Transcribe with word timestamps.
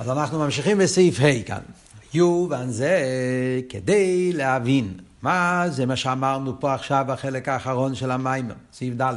אז 0.00 0.08
אנחנו 0.08 0.38
ממשיכים 0.38 0.78
בסעיף 0.78 1.20
ה' 1.20 1.42
כאן. 1.46 1.60
יובן 2.14 2.70
זה 2.70 3.02
כדי 3.68 4.32
להבין 4.32 4.94
מה 5.22 5.64
זה 5.68 5.86
מה 5.86 5.96
שאמרנו 5.96 6.60
פה 6.60 6.74
עכשיו 6.74 7.04
בחלק 7.08 7.48
האחרון 7.48 7.94
של 7.94 8.10
המיימר, 8.10 8.54
סעיף 8.72 8.94
ד', 9.00 9.14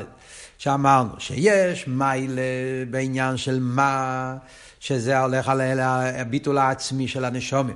שאמרנו 0.57 1.09
שיש 1.17 1.87
מיילה 1.87 2.41
בעניין 2.89 3.37
של 3.37 3.59
מה, 3.61 4.35
שזה 4.79 5.19
הולך 5.19 5.49
על 5.49 5.61
הביטול 5.79 6.57
העצמי 6.57 7.07
של 7.07 7.25
הנשומים. 7.25 7.75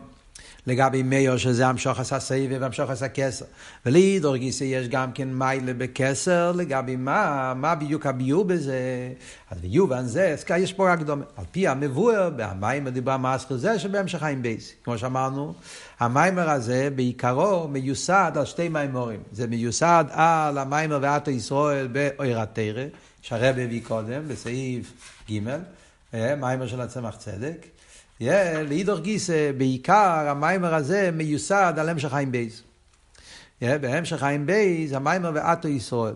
לגבי 0.67 1.03
מאיר 1.03 1.37
שזה 1.37 1.67
המשוך 1.67 1.99
עשה 1.99 2.19
סבב 2.19 2.57
והמשוך 2.61 2.89
עשה 2.89 3.09
כסר. 3.09 3.45
ולידור 3.85 4.37
גיסא 4.37 4.63
יש 4.63 4.87
גם 4.87 5.11
כן 5.11 5.33
מיילה 5.33 5.73
בכסר 5.73 6.51
לגבי 6.51 6.95
מה, 6.95 7.53
מה 7.55 7.75
בדיוק 7.75 8.05
הביור 8.05 8.45
בזה. 8.45 8.79
אז 9.51 9.61
ביובן 9.61 10.05
זה, 10.05 10.35
יש 10.57 10.73
פה 10.73 10.93
רק 10.93 11.01
דומה. 11.01 11.23
על 11.37 11.45
פי 11.51 11.67
המבואר, 11.67 12.29
במים 12.35 12.83
מדובר 12.83 13.17
מאסכו 13.17 13.57
זה 13.57 13.79
שבהמשך 13.79 14.19
חיים 14.19 14.41
בייס. 14.41 14.73
כמו 14.83 14.97
שאמרנו, 14.97 15.53
המיימר 15.99 16.49
הזה 16.49 16.89
בעיקרו 16.95 17.67
מיוסד 17.67 18.31
על 18.35 18.45
שתי 18.45 18.69
מיימורים. 18.69 19.19
זה 19.31 19.47
מיוסד 19.47 20.05
על 20.09 20.57
המיימר 20.57 20.99
ועתו 21.01 21.31
ישראל 21.31 21.87
באויר 21.87 22.39
התרא, 22.39 22.83
שהרבא 23.21 23.61
הביא 23.61 23.81
קודם, 23.87 24.27
בסעיף 24.27 24.93
ג', 25.31 25.47
אה, 26.13 26.35
מיימר 26.35 26.67
של 26.67 26.81
הצמח 26.81 27.15
צדק. 27.15 27.76
Yeah, 28.21 28.25
לאידור 28.69 28.99
גיסא, 28.99 29.51
בעיקר 29.57 30.25
המיימר 30.29 30.75
הזה 30.75 31.09
מיוסד 31.13 31.73
על 31.77 31.89
המשך 31.89 32.09
חיים 32.09 32.31
בייז. 32.31 32.61
Yeah, 33.61 33.65
בהמשך 33.81 34.17
חיים 34.19 34.45
בייז, 34.45 34.93
המיימר 34.93 35.31
ועטו 35.35 35.67
ישראל. 35.67 36.15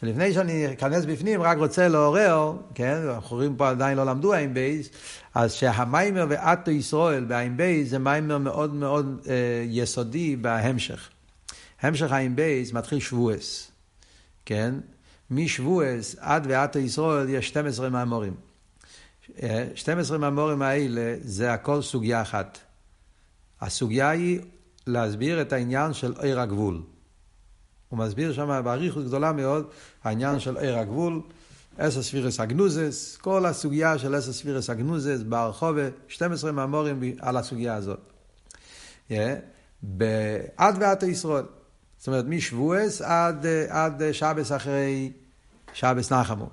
שלפני 0.00 0.32
שאני 0.32 0.72
אכנס 0.72 1.04
בפנים, 1.04 1.42
רק 1.42 1.58
רוצה 1.58 1.88
לעורר, 1.88 2.56
כן, 2.74 2.96
אנחנו 3.14 3.36
רואים 3.36 3.56
פה 3.56 3.70
עדיין 3.70 3.96
לא 3.96 4.06
למדו 4.06 4.32
עין 4.32 4.54
בייס, 4.54 4.88
אז 5.34 5.52
שהמיימר 5.52 6.26
ועתה 6.28 6.70
ישראל 6.70 7.24
בעין 7.24 7.56
בייס 7.56 7.90
זה 7.90 7.98
מיימר 7.98 8.38
מאוד 8.38 8.74
מאוד 8.74 9.26
אה, 9.28 9.64
יסודי 9.68 10.36
בהמשך. 10.36 11.08
המשך 11.82 12.12
עין 12.12 12.36
בייס 12.36 12.72
מתחיל 12.72 13.00
שבועס, 13.00 13.70
כן? 14.46 14.74
משבועס 15.30 16.16
עד 16.18 16.46
ועתה 16.48 16.78
ישראל 16.78 17.28
יש 17.28 17.48
12 17.48 17.90
מאמורים. 17.90 18.49
12 19.74 20.18
מאמורים 20.18 20.62
האלה 20.62 21.14
זה 21.22 21.52
הכל 21.52 21.82
סוגיה 21.82 22.22
אחת. 22.22 22.58
הסוגיה 23.60 24.10
היא 24.10 24.40
להסביר 24.86 25.42
את 25.42 25.52
העניין 25.52 25.92
של 25.92 26.14
אור 26.20 26.40
הגבול. 26.40 26.82
הוא 27.88 27.98
מסביר 27.98 28.32
שם 28.32 28.60
באריכות 28.64 29.04
גדולה 29.04 29.32
מאוד 29.32 29.66
העניין 30.04 30.40
של 30.40 30.56
עיר 30.56 30.78
הגבול, 30.78 31.20
אסר 31.78 32.02
ספירס 32.02 32.40
אגנוזס, 32.40 33.16
כל 33.16 33.46
הסוגיה 33.46 33.98
של 33.98 34.18
אסר 34.18 34.32
ספירס 34.32 34.70
אגנוזס 34.70 35.20
ברחובה, 35.28 35.88
12 36.08 36.52
מאמורים 36.52 37.00
על 37.20 37.36
הסוגיה 37.36 37.74
הזאת. 37.74 38.00
Yeah. 39.08 39.12
עד 40.56 40.76
ועד 40.80 41.02
ישראל. 41.02 41.44
זאת 41.98 42.06
אומרת, 42.06 42.24
משבועס 42.28 43.02
עד, 43.02 43.46
עד 43.68 44.02
שבס 44.12 44.52
אחרי 44.52 45.12
שבס 45.72 46.12
נחמו. 46.12 46.48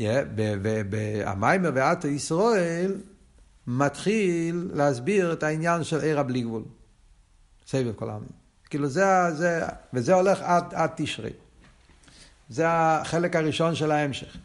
והמיימר 0.00 1.70
ועטו 1.74 2.08
ישראל 2.08 2.94
מתחיל 3.66 4.70
להסביר 4.74 5.32
את 5.32 5.42
העניין 5.42 5.84
של 5.84 6.00
עיר 6.00 6.20
הבלי 6.20 6.40
גבול. 6.40 6.62
סובב 7.66 7.92
כל 7.92 8.10
העלמין. 8.10 8.28
כאילו 8.70 8.88
זה, 8.88 9.04
זה, 9.32 9.60
וזה 9.94 10.14
הולך 10.14 10.38
עד, 10.42 10.74
עד 10.74 10.90
תשרי. 10.96 11.30
זה 12.48 12.64
החלק 12.68 13.36
הראשון 13.36 13.74
של 13.74 13.90
ההמשך. 13.90 14.36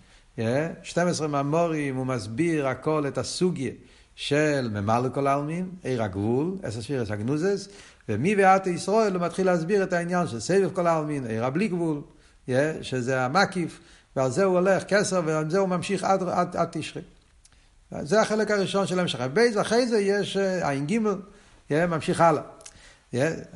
12 0.83 1.27
מאמורים 1.27 1.95
הוא 1.95 2.05
מסביר 2.05 2.67
הכל 2.67 3.07
את 3.07 3.17
הסוגיה 3.17 3.71
של 4.15 4.69
ממלא 4.71 5.09
כל 5.13 5.27
העלמין, 5.27 5.69
אור 5.83 6.03
הגבול, 6.03 6.57
עשר 6.63 6.81
ספירות 6.81 7.11
הגנוזות, 7.11 7.67
ומועתה 8.09 8.69
ישראל 8.69 9.15
הוא 9.15 9.21
מתחיל 9.21 9.45
להסביר 9.45 9.83
את 9.83 9.93
העניין 9.93 10.27
של 10.27 10.39
סובב 10.39 10.69
כל 10.73 10.87
העלמין, 10.87 11.25
אור 11.25 11.45
הבלי 11.45 11.67
גבול, 11.67 12.01
שזה 12.81 13.21
המקיף. 13.21 13.79
ועל 14.15 14.31
זה 14.31 14.43
הוא 14.43 14.57
הולך 14.59 14.83
כתר, 14.87 15.21
ועל 15.25 15.49
זה 15.49 15.59
הוא 15.59 15.69
ממשיך 15.69 16.03
עד, 16.03 16.23
עד, 16.23 16.55
עד 16.55 16.67
תשרי. 16.71 17.01
זה 18.01 18.21
החלק 18.21 18.51
הראשון 18.51 18.87
של 18.87 18.99
המשך 18.99 19.21
עין 19.21 19.34
בייס, 19.34 19.55
ואחרי 19.55 19.87
זה 19.87 19.99
יש 19.99 20.37
אה, 20.37 20.69
עין 20.69 20.85
גימל, 20.85 21.15
ממשיך 21.71 22.21
הלאה. 22.21 22.41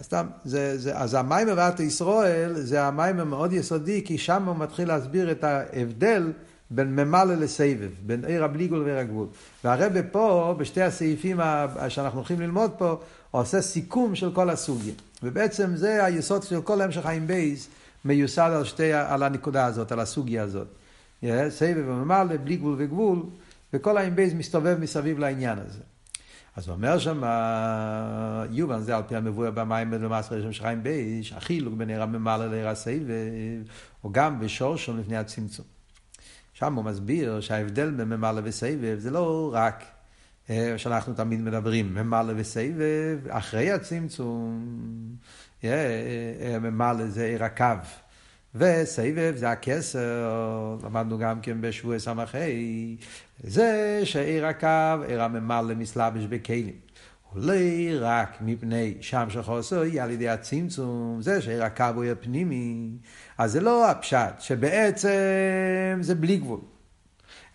סתם, 0.01 0.27
זה, 0.45 0.77
זה, 0.77 0.97
אז 0.97 1.13
המים 1.13 1.47
בבית 1.47 1.79
ישראל 1.79 2.53
זה 2.53 2.83
המים 2.83 3.19
המאוד 3.19 3.53
יסודי, 3.53 4.03
כי 4.05 4.17
שם 4.17 4.45
הוא 4.45 4.55
מתחיל 4.55 4.87
להסביר 4.87 5.31
את 5.31 5.43
ההבדל 5.43 6.31
בין 6.69 6.95
ממלא 6.95 7.35
לסבב, 7.35 7.89
בין 8.05 8.25
עיר 8.25 8.43
הבליגול 8.43 8.83
ועיר 8.83 8.97
הגבול. 8.97 9.27
והרבה 9.63 10.03
פה, 10.03 10.55
בשתי 10.57 10.81
הסעיפים 10.81 11.39
שאנחנו 11.89 12.19
הולכים 12.19 12.41
ללמוד 12.41 12.71
פה, 12.77 12.99
עושה 13.31 13.61
סיכום 13.61 14.15
של 14.15 14.31
כל 14.31 14.49
הסוגיה. 14.49 14.93
ובעצם 15.23 15.75
זה 15.75 16.05
היסוד 16.05 16.43
של 16.43 16.61
כל 16.61 16.81
המשך 16.81 17.01
חיים 17.01 17.27
בייס, 17.27 17.67
מיוסד 18.07 18.51
על, 18.55 18.63
שתי, 18.63 18.93
על 18.93 19.23
הנקודה 19.23 19.65
הזאת, 19.65 19.91
על 19.91 19.99
הסוגיה 19.99 20.43
הזאת. 20.43 20.67
Yeah, 21.23 21.27
סבב 21.49 21.83
וממלא, 21.87 22.37
בלי 22.43 22.57
גבול 22.57 22.75
וגבול, 22.77 23.23
וכל 23.73 23.97
האינבייז 23.97 24.33
מסתובב 24.33 24.77
מסביב 24.79 25.19
לעניין 25.19 25.59
הזה. 25.59 25.79
אז 26.55 26.67
הוא 26.67 26.75
אומר 26.75 26.99
שם, 26.99 27.21
יובן 28.51 28.79
זה 28.79 28.95
על 28.95 29.03
פי 29.07 29.15
המבואר 29.15 29.51
במים 29.51 29.91
במעשר 29.91 30.35
ראשון 30.35 30.53
של 30.53 30.63
חיים 30.63 30.83
בייש, 30.83 31.33
החילוק 31.33 31.73
בין 31.73 31.89
עיר 31.89 32.03
הממלא 32.03 32.47
לעיר 32.47 32.67
הסבב, 32.67 33.63
או 34.03 34.11
גם 34.11 34.39
בשורשון 34.39 34.99
לפני 34.99 35.17
הצמצום. 35.17 35.65
שם 36.53 36.73
הוא 36.73 36.85
מסביר 36.85 37.41
שההבדל 37.41 37.91
בין 37.91 38.09
ממלא 38.09 38.41
וסבב 38.43 38.95
זה 38.99 39.11
לא 39.11 39.49
רק 39.53 39.83
אה, 40.49 40.77
שאנחנו 40.77 41.13
תמיד 41.13 41.41
מדברים, 41.41 41.93
ממלא 41.93 42.33
וסבב, 42.35 43.19
אחרי 43.29 43.71
הצמצום, 43.71 44.65
ממלא 46.61 47.05
זה 47.07 47.25
עיר 47.25 47.43
הקו. 47.43 47.65
וסבב 48.55 49.33
זה 49.35 49.49
הכסר, 49.49 50.77
למדנו 50.83 51.17
גם 51.17 51.41
כן 51.41 51.61
בשבועי 51.61 51.99
סמכי, 51.99 52.97
זה 53.43 54.01
שעיר 54.03 54.45
הקו, 54.45 55.03
עיר 55.07 55.23
הממלא 55.23 55.75
מסלבש 55.75 56.23
בכלים. 56.23 56.73
לא 57.35 57.53
רק 57.99 58.37
מפני 58.41 58.97
שם 59.01 59.27
שחוסר 59.29 59.81
היא 59.81 60.01
על 60.01 60.11
ידי 60.11 60.29
הצמצום, 60.29 61.21
זה 61.21 61.41
שעיר 61.41 61.63
הקו 61.63 61.85
הוא 61.95 62.03
יהיה 62.03 62.15
פנימי, 62.15 62.89
אז 63.37 63.51
זה 63.51 63.59
לא 63.59 63.91
הפשט, 63.91 64.39
שבעצם 64.39 65.09
זה 66.01 66.15
בלי 66.15 66.37
גבול. 66.37 66.59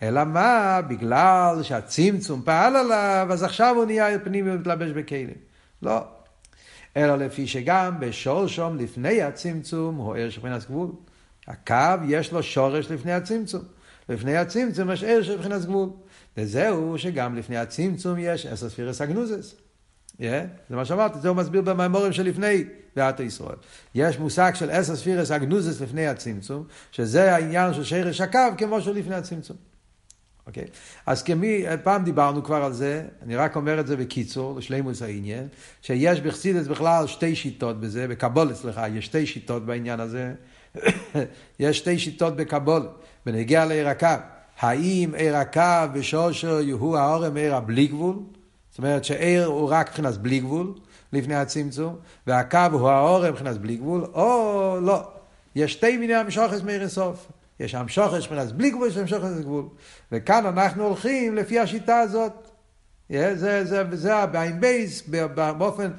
אלא 0.01 0.23
מה? 0.23 0.81
בגלל 0.87 1.59
שהצמצום 1.63 2.41
פעל 2.45 2.75
עליו, 2.75 3.27
אז 3.31 3.43
עכשיו 3.43 3.75
הוא 3.75 3.85
נהיה 3.85 4.19
פנימי 4.19 4.51
ומתלבש 4.51 4.91
בכלים. 4.91 5.29
לא. 5.81 6.03
אלא 6.97 7.15
לפי 7.15 7.47
שגם 7.47 7.99
בשורשום 7.99 8.77
לפני 8.77 9.21
הצמצום 9.21 9.95
הוא 9.95 10.15
ער 10.15 10.29
של 10.29 10.39
מבחינת 10.39 10.65
גבול. 10.65 10.91
הקו 11.47 12.05
יש 12.07 12.31
לו 12.31 12.43
שורש 12.43 12.91
לפני 12.91 13.11
הצמצום. 13.11 13.63
לפני 14.09 14.37
הצמצום 14.37 14.91
יש 14.91 15.03
ער 15.03 15.21
של 15.23 15.37
מבחינת 15.37 15.65
גבול. 15.65 15.89
וזהו 16.37 16.97
שגם 16.97 17.35
לפני 17.35 17.57
הצמצום 17.57 18.19
יש 18.19 18.45
עשר 18.45 18.69
ספירס 18.69 19.01
אגנוזס. 19.01 19.55
Yeah, 20.13 20.25
זה 20.69 20.75
מה 20.75 20.85
שאמרתי, 20.85 21.19
זה 21.19 21.27
הוא 21.29 21.37
מסביר 21.37 21.61
במימורים 21.61 22.13
שלפני 22.13 22.63
ואתו 22.95 23.23
ישראל. 23.23 23.55
יש 23.95 24.19
מושג 24.19 24.51
של 24.55 24.69
עשר 24.69 24.95
ספירס 24.95 25.31
אגנוזס 25.31 25.81
לפני 25.81 26.07
הצמצום, 26.07 26.63
שזה 26.91 27.35
העניין 27.35 27.73
של 27.73 27.83
שרש 27.83 28.21
הקו 28.21 28.39
כמו 28.57 28.81
שהוא 28.81 28.95
לפני 28.95 29.15
הצמצום. 29.15 29.57
אוקיי? 30.47 30.65
אז 31.05 31.23
כמי, 31.23 31.65
פעם 31.83 32.03
דיברנו 32.03 32.43
כבר 32.43 32.63
על 32.63 32.73
זה, 32.73 33.03
אני 33.21 33.35
רק 33.35 33.55
אומר 33.55 33.79
את 33.79 33.87
זה 33.87 33.97
בקיצור, 33.97 34.57
לשלימוס 34.57 35.01
העניין, 35.01 35.47
שיש 35.81 36.21
בחסידס 36.21 36.67
בכלל 36.67 37.07
שתי 37.07 37.35
שיטות 37.35 37.79
בזה, 37.79 38.07
בקבול 38.07 38.53
סליחה, 38.53 38.87
יש 38.87 39.05
שתי 39.05 39.25
שיטות 39.25 39.65
בעניין 39.65 39.99
הזה. 39.99 40.33
יש 41.59 41.77
שתי 41.77 41.99
שיטות 41.99 42.35
בקבול, 42.35 42.87
בנגיע 43.25 43.65
לעיר 43.65 43.87
הקו. 43.87 44.07
האם 44.59 45.11
עיר 45.17 45.35
הקו 45.35 45.93
ושושו 45.93 46.59
הוא 46.71 46.97
האורם 46.97 47.35
עיר 47.35 47.55
הבלי 47.55 47.87
גבול? 47.87 48.15
זאת 48.69 48.77
אומרת 48.77 49.05
שעיר 49.05 49.45
הוא 49.45 49.69
רק 49.69 49.89
מבחינת 49.89 50.17
בלי 50.17 50.39
גבול, 50.39 50.73
לפני 51.13 51.35
הצמצום, 51.35 51.95
והקו 52.27 52.57
הוא 52.71 52.89
האורם 52.89 53.29
מבחינת 53.29 53.57
בלי 53.57 53.75
גבול, 53.75 54.05
או 54.13 54.77
לא. 54.81 55.03
יש 55.55 55.73
שתי 55.73 55.97
מיני 55.97 56.13
המשוכס 56.13 56.61
מעיר 56.61 56.81
אינסוף. 56.81 57.27
יש 57.59 57.75
שוחש 57.87 58.23
מבחינת 58.25 58.51
בלי 58.51 58.69
גבול, 58.69 58.87
יש 58.87 58.93
שם 58.93 59.07
שוחש 59.07 59.39
גבול. 59.41 59.65
וכאן 60.11 60.45
אנחנו 60.45 60.83
הולכים 60.83 61.35
לפי 61.35 61.59
השיטה 61.59 61.99
הזאת. 61.99 62.53
זה, 63.09 63.65
זה, 63.65 63.85
זה, 63.91 64.25
בעין 64.25 64.59
בייס, 64.59 65.03
באופן, 65.57 65.91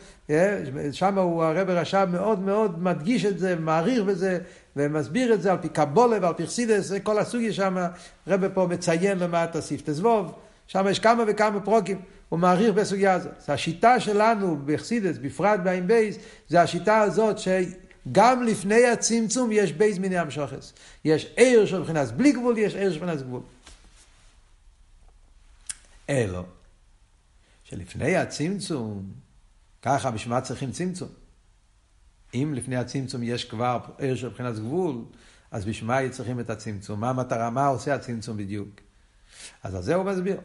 שם 0.93 1.19
הוא 1.19 1.45
הרב 1.45 1.71
רש"ב 1.71 2.09
מאוד 2.11 2.39
מאוד 2.39 2.83
מדגיש 2.83 3.25
את 3.25 3.39
זה, 3.39 3.57
מעריך 3.57 4.03
בזה, 4.03 4.39
ומסביר 4.77 5.35
את 5.35 5.43
זה 5.43 5.53
על 5.53 5.59
פי 5.59 5.69
קבולה 5.69 6.19
ועל 6.23 6.35
פי 6.35 6.47
חסידס, 6.47 6.93
כל 7.03 7.19
הסוגיה 7.19 7.53
שם, 7.53 7.77
הרב 8.27 8.49
פה 8.49 8.67
מציין 8.71 9.19
למטה 9.19 9.61
סיפטה 9.61 9.93
זבוב, 9.93 10.33
שם 10.67 10.87
יש 10.91 10.99
כמה 10.99 11.25
וכמה 11.27 11.61
פרוקים, 11.61 12.01
הוא 12.29 12.39
מעריך 12.39 12.75
בסוגיה 12.75 13.13
הזאת. 13.13 13.33
השיטה 13.49 14.01
שלנו 14.01 14.59
בחסידס, 14.65 15.19
בפרט 15.19 15.61
בעין 15.61 15.87
בייס, 15.87 16.17
זה 16.49 16.63
השיטה 16.63 17.01
הזאת 17.01 17.39
גם 18.13 18.43
לפני 18.43 18.87
הצמצום 18.87 19.53
יש 19.53 19.73
בייז 19.73 19.99
מיני 19.99 20.19
המשוכס. 20.19 20.73
יש 21.05 21.27
עיר 21.37 21.67
של 21.67 21.79
מבחינת 21.81 22.13
בלי 22.13 22.33
גבול, 22.33 22.59
יש 22.59 22.75
עיר 22.75 22.93
של 22.93 22.97
מבחינת 22.97 23.23
גבול. 23.23 23.43
אלו. 26.11 26.47
שלפני 27.65 28.17
הצמצום, 28.17 29.13
ככה 29.83 30.11
בשביל 30.11 30.35
מה 30.35 30.41
צריכים 30.41 30.73
צמצום? 30.73 31.09
אם 32.35 32.55
לפני 32.55 32.77
הצמצום 32.77 33.23
יש 33.23 33.45
כבר 33.45 33.79
עיר 33.99 34.17
של 34.17 34.29
מבחינת 34.29 34.59
גבול, 34.59 35.05
אז 35.51 35.65
בשביל 35.65 35.89
מה 35.89 36.09
צריכים 36.09 36.41
את 36.41 36.51
הצמצום? 36.51 37.01
מה 37.01 37.11
המטרה? 37.11 37.51
מה 37.51 37.67
עושה 37.67 37.95
הצמצום 37.95 38.37
בדיוק? 38.37 38.69
אז 39.63 39.75
על 39.75 39.83
זה 39.83 39.95
הוא 39.95 40.05
מסביר, 40.05 40.41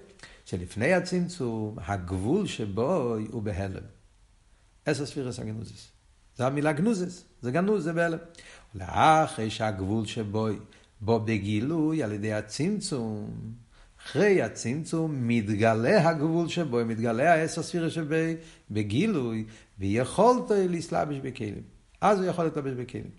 שלפני 0.45 0.93
הצמצום, 0.93 1.77
הגבול 1.81 2.47
שבו 2.47 3.15
הוא 3.31 3.43
בהלם. 3.43 3.83
עשר 4.85 5.05
ספירס 5.05 5.39
הגנוזס. 5.39 5.98
זה 6.39 6.47
המילה 6.47 6.71
גנוזס, 6.71 7.23
זה 7.41 7.51
גנוז, 7.51 7.83
זה 7.83 7.93
בהלם. 7.93 8.17
לאחרי 8.75 9.49
שהגבול 9.49 10.05
שבו, 10.05 10.47
בו 11.01 11.19
בגילוי 11.19 12.03
על 12.03 12.11
ידי 12.11 12.33
הצמצום, 12.33 13.31
אחרי 14.03 14.41
הצמצום 14.41 15.27
מתגלה 15.27 16.09
הגבול 16.09 16.47
שבו, 16.47 16.85
מתגלה 16.85 17.33
העשר 17.33 17.63
ספירס 17.63 17.93
שבו 17.93 18.15
בגילוי, 18.71 19.45
ויכולת 19.79 20.51
להסלבש 20.51 21.17
בכלים. 21.17 21.61
אז 22.01 22.19
הוא 22.19 22.27
יכול 22.27 22.45
להתלבש 22.45 22.73
בכלים. 22.73 23.09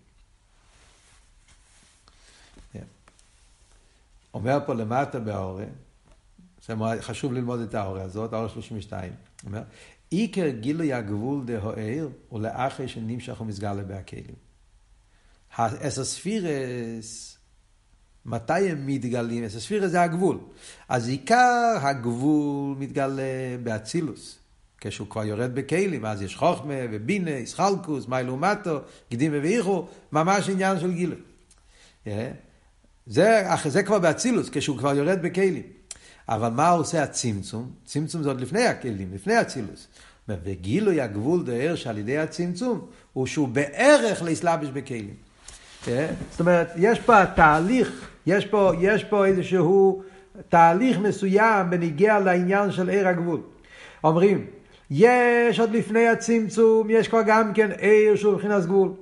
אומר 4.34 4.58
פה 4.66 4.74
למטה 4.74 5.18
בהורה, 5.18 5.64
חשוב 7.00 7.32
ללמוד 7.32 7.60
את 7.60 7.74
ההורה 7.74 8.02
הזאת, 8.02 8.32
ההורה 8.32 8.48
32, 8.48 9.12
אומר, 9.46 9.62
עיקר 10.10 10.48
גילוי 10.48 10.92
הגבול 10.92 11.44
דהוער 11.44 12.08
הוא 12.28 12.40
לאחרי 12.40 12.88
שנמשך 12.88 13.40
ומסגר 13.40 13.72
לבי 13.74 13.94
הכלים. 13.94 14.34
האסר 15.54 16.04
ספירס, 16.04 17.38
מתי 18.26 18.70
הם 18.70 18.86
מתגלים? 18.86 19.44
אסר 19.44 19.60
ספירס 19.60 19.90
זה 19.90 20.02
הגבול. 20.02 20.38
אז 20.88 21.08
עיקר 21.08 21.78
הגבול 21.80 22.76
מתגלה 22.78 23.56
באצילוס. 23.62 24.38
כשהוא 24.80 25.08
כבר 25.08 25.24
יורד 25.24 25.54
בכלים, 25.54 26.04
אז 26.04 26.22
יש 26.22 26.36
חוכמה 26.36 26.74
ובינה, 26.90 27.30
ישחלקוס, 27.30 28.08
מיילו 28.08 28.36
מטו, 28.36 28.78
קדימה 29.10 29.36
ואיחו, 29.42 29.86
ממש 30.12 30.48
עניין 30.48 30.80
של 30.80 30.92
גילוי. 30.92 31.18
זה, 33.06 33.42
זה 33.68 33.82
כבר 33.82 33.98
באצילוס, 33.98 34.48
כשהוא 34.52 34.78
כבר 34.78 34.94
יורד 34.94 35.22
בכלים. 35.22 35.62
אבל 36.30 36.48
מה 36.48 36.68
עושה 36.70 37.02
הצמצום? 37.02 37.70
צמצום 37.84 38.22
זה 38.22 38.28
עוד 38.28 38.40
לפני 38.40 38.66
הכלים, 38.66 39.08
לפני 39.14 39.40
אצילוס. 39.40 39.88
וגילוי 40.44 41.00
הגבול 41.00 41.44
דהר 41.44 41.74
שעל 41.74 41.98
ידי 41.98 42.18
הצמצום, 42.18 42.86
הוא 43.12 43.26
שהוא 43.26 43.48
בערך 43.48 44.22
להסלבש 44.22 44.68
בכלים. 44.68 45.14
זאת 46.30 46.40
אומרת, 46.40 46.68
יש 46.76 47.00
פה 47.00 47.26
תהליך, 47.26 48.08
יש 48.26 48.46
פה, 48.46 48.72
יש 48.80 49.04
פה 49.04 49.26
איזשהו 49.26 50.02
תהליך 50.48 50.98
מסוים 50.98 51.70
בניגיע 51.70 52.18
לעניין 52.18 52.72
של 52.72 52.88
עיר 52.88 53.08
הגבול. 53.08 53.40
אומרים, 54.04 54.46
יש 54.90 55.60
עוד 55.60 55.70
לפני 55.70 56.08
הצמצום, 56.08 56.90
יש 56.90 57.08
כבר 57.08 57.22
גם 57.26 57.52
כן 57.54 57.70
עיר 57.72 58.16
שהוא 58.16 58.34
מבחינת 58.34 58.66
גבול. 58.66 58.92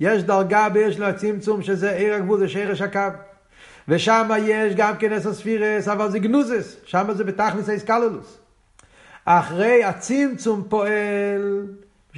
יש 0.00 0.22
דרגה 0.22 0.68
בעיר 0.68 0.92
של 0.92 1.04
הצמצום 1.04 1.62
שזה 1.62 1.90
עיר 1.90 2.14
הגבול, 2.14 2.38
זה 2.38 2.48
שרש 2.48 2.80
הקו. 2.80 3.00
ושם 3.88 4.30
יש 4.42 4.74
גם 4.74 4.96
כן 4.96 5.12
עשר 5.12 5.34
ספירס, 5.34 5.88
אבל 5.88 6.10
זה 6.10 6.18
גנוזס, 6.18 6.76
שם 6.84 7.06
זה 7.12 7.24
בתכלס 7.24 7.68
האיסקלולוס. 7.68 8.38
אחרי 9.24 9.84
הצמצום 9.84 10.62
פועל, 10.68 11.66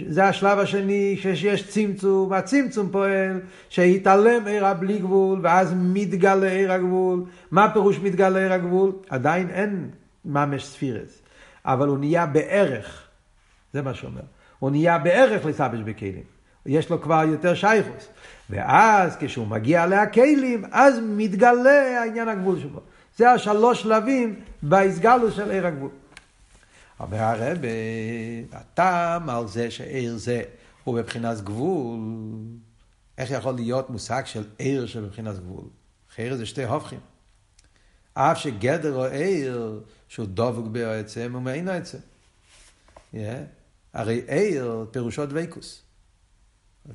זה 0.08 0.24
השלב 0.24 0.58
השני, 0.58 1.18
שיש 1.22 1.68
צמצום, 1.68 2.32
הצמצום 2.32 2.90
פועל, 2.90 3.40
שהתעלם 3.68 4.46
עיר 4.46 4.66
הבלי 4.66 4.98
גבול, 4.98 5.40
ואז 5.42 5.74
מתגלה 5.76 6.52
עיר 6.52 6.72
הגבול. 6.72 7.24
מה 7.50 7.72
פירוש 7.72 7.98
מתגלה 7.98 8.38
עיר 8.38 8.52
הגבול? 8.52 8.92
עדיין 9.08 9.50
אין 9.50 9.90
ממש 10.24 10.64
ספירס, 10.64 11.22
אבל 11.64 11.88
הוא 11.88 11.98
נהיה 11.98 12.26
בערך, 12.26 13.08
זה 13.72 13.82
מה 13.82 13.94
שאומר. 13.94 14.20
הוא 14.58 14.70
נהיה 14.70 14.98
בערך 14.98 15.46
לסבש 15.46 15.78
בכלים. 15.84 16.37
יש 16.68 16.90
לו 16.90 17.02
כבר 17.02 17.22
יותר 17.28 17.54
שייכוס. 17.54 18.08
ואז 18.50 19.16
כשהוא 19.20 19.46
מגיע 19.46 19.86
להכלים, 19.86 20.64
אז 20.72 20.94
מתגלה 21.02 22.00
העניין 22.00 22.28
הגבול 22.28 22.60
שלו. 22.60 22.80
זה 23.16 23.30
השלוש 23.30 23.82
שלבים 23.82 24.40
בהסגלוס 24.62 25.34
של 25.34 25.50
עיר 25.50 25.66
הגבול. 25.66 25.90
אומר 27.00 27.22
הרב, 27.22 27.58
הטעם 28.52 29.30
על 29.30 29.48
זה 29.48 29.70
שעיר 29.70 30.16
זה 30.16 30.42
הוא 30.84 31.00
בבחינת 31.00 31.40
גבול, 31.40 32.00
איך 33.18 33.30
יכול 33.30 33.54
להיות 33.54 33.90
מושג 33.90 34.22
של 34.24 34.44
עיר 34.58 34.86
שבבחינת 34.86 35.38
גבול? 35.38 35.64
עיר 36.16 36.36
זה 36.36 36.46
שתי 36.46 36.64
הופכים. 36.64 37.00
אף 38.14 38.38
שגדר 38.38 38.96
או 38.96 39.04
עיר 39.04 39.80
שהוא 40.08 40.26
דבוק 40.34 40.66
בעצם 40.66 41.30
הוא 41.34 41.42
מעין 41.42 41.68
העצם. 41.68 41.98
Yeah. 43.14 43.16
הרי 43.94 44.22
עיר 44.26 44.86
פירושו 44.90 45.26
דבקוס. 45.26 45.82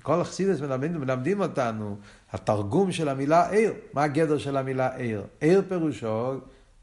כל 0.02 0.22
החסידס 0.22 0.62
מלמדים, 0.62 0.94
מלמדים 0.94 1.42
אותנו, 1.42 1.98
התרגום 2.32 2.92
של 2.92 3.10
המילה 3.10 3.50
עיר. 3.50 3.74
מה 3.94 4.04
הגדר 4.04 4.38
של 4.38 4.58
המילה 4.58 4.96
עיר? 4.96 5.24
עיר 5.40 5.64
פירושו 5.70 6.34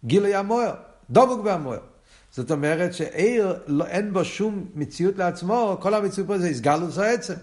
גילוי 0.04 0.34
המוער, 0.34 0.74
דבוק 1.10 1.44
בהמוער. 1.44 1.80
זאת 2.30 2.50
אומרת 2.50 2.94
שעיר, 2.94 3.56
לא, 3.66 3.86
אין 3.86 4.12
בו 4.12 4.24
שום 4.24 4.64
מציאות 4.74 5.18
לעצמו, 5.18 5.78
כל 5.80 5.94
המציאות 5.94 6.28
פה 6.28 6.38
זה 6.38 6.48
הסגלוס 6.48 6.98
העצם. 6.98 7.34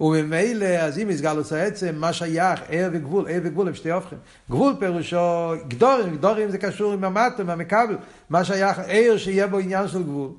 וממילא, 0.00 0.64
אז 0.64 0.98
אם 0.98 1.08
הסגלוס 1.08 1.52
העצם, 1.52 1.94
מה 1.94 2.12
שייך 2.12 2.60
עיר 2.68 2.90
וגבול, 2.92 3.26
עיר 3.26 3.40
וגבול 3.44 3.68
הם 3.68 3.74
שתי 3.74 3.90
הופכים. 3.90 4.18
גבול 4.50 4.74
פירושו 4.78 5.52
גדורים, 5.68 6.16
גדורים 6.16 6.50
זה 6.50 6.58
קשור 6.58 6.92
עם 6.92 7.04
המטה, 7.04 7.42
עם 7.42 7.50
המקבל. 7.50 7.96
מה 8.30 8.44
שייך 8.44 8.78
עיר 8.78 9.18
שיהיה 9.18 9.46
בו 9.46 9.58
עניין 9.58 9.88
של 9.88 10.02
גבול. 10.02 10.30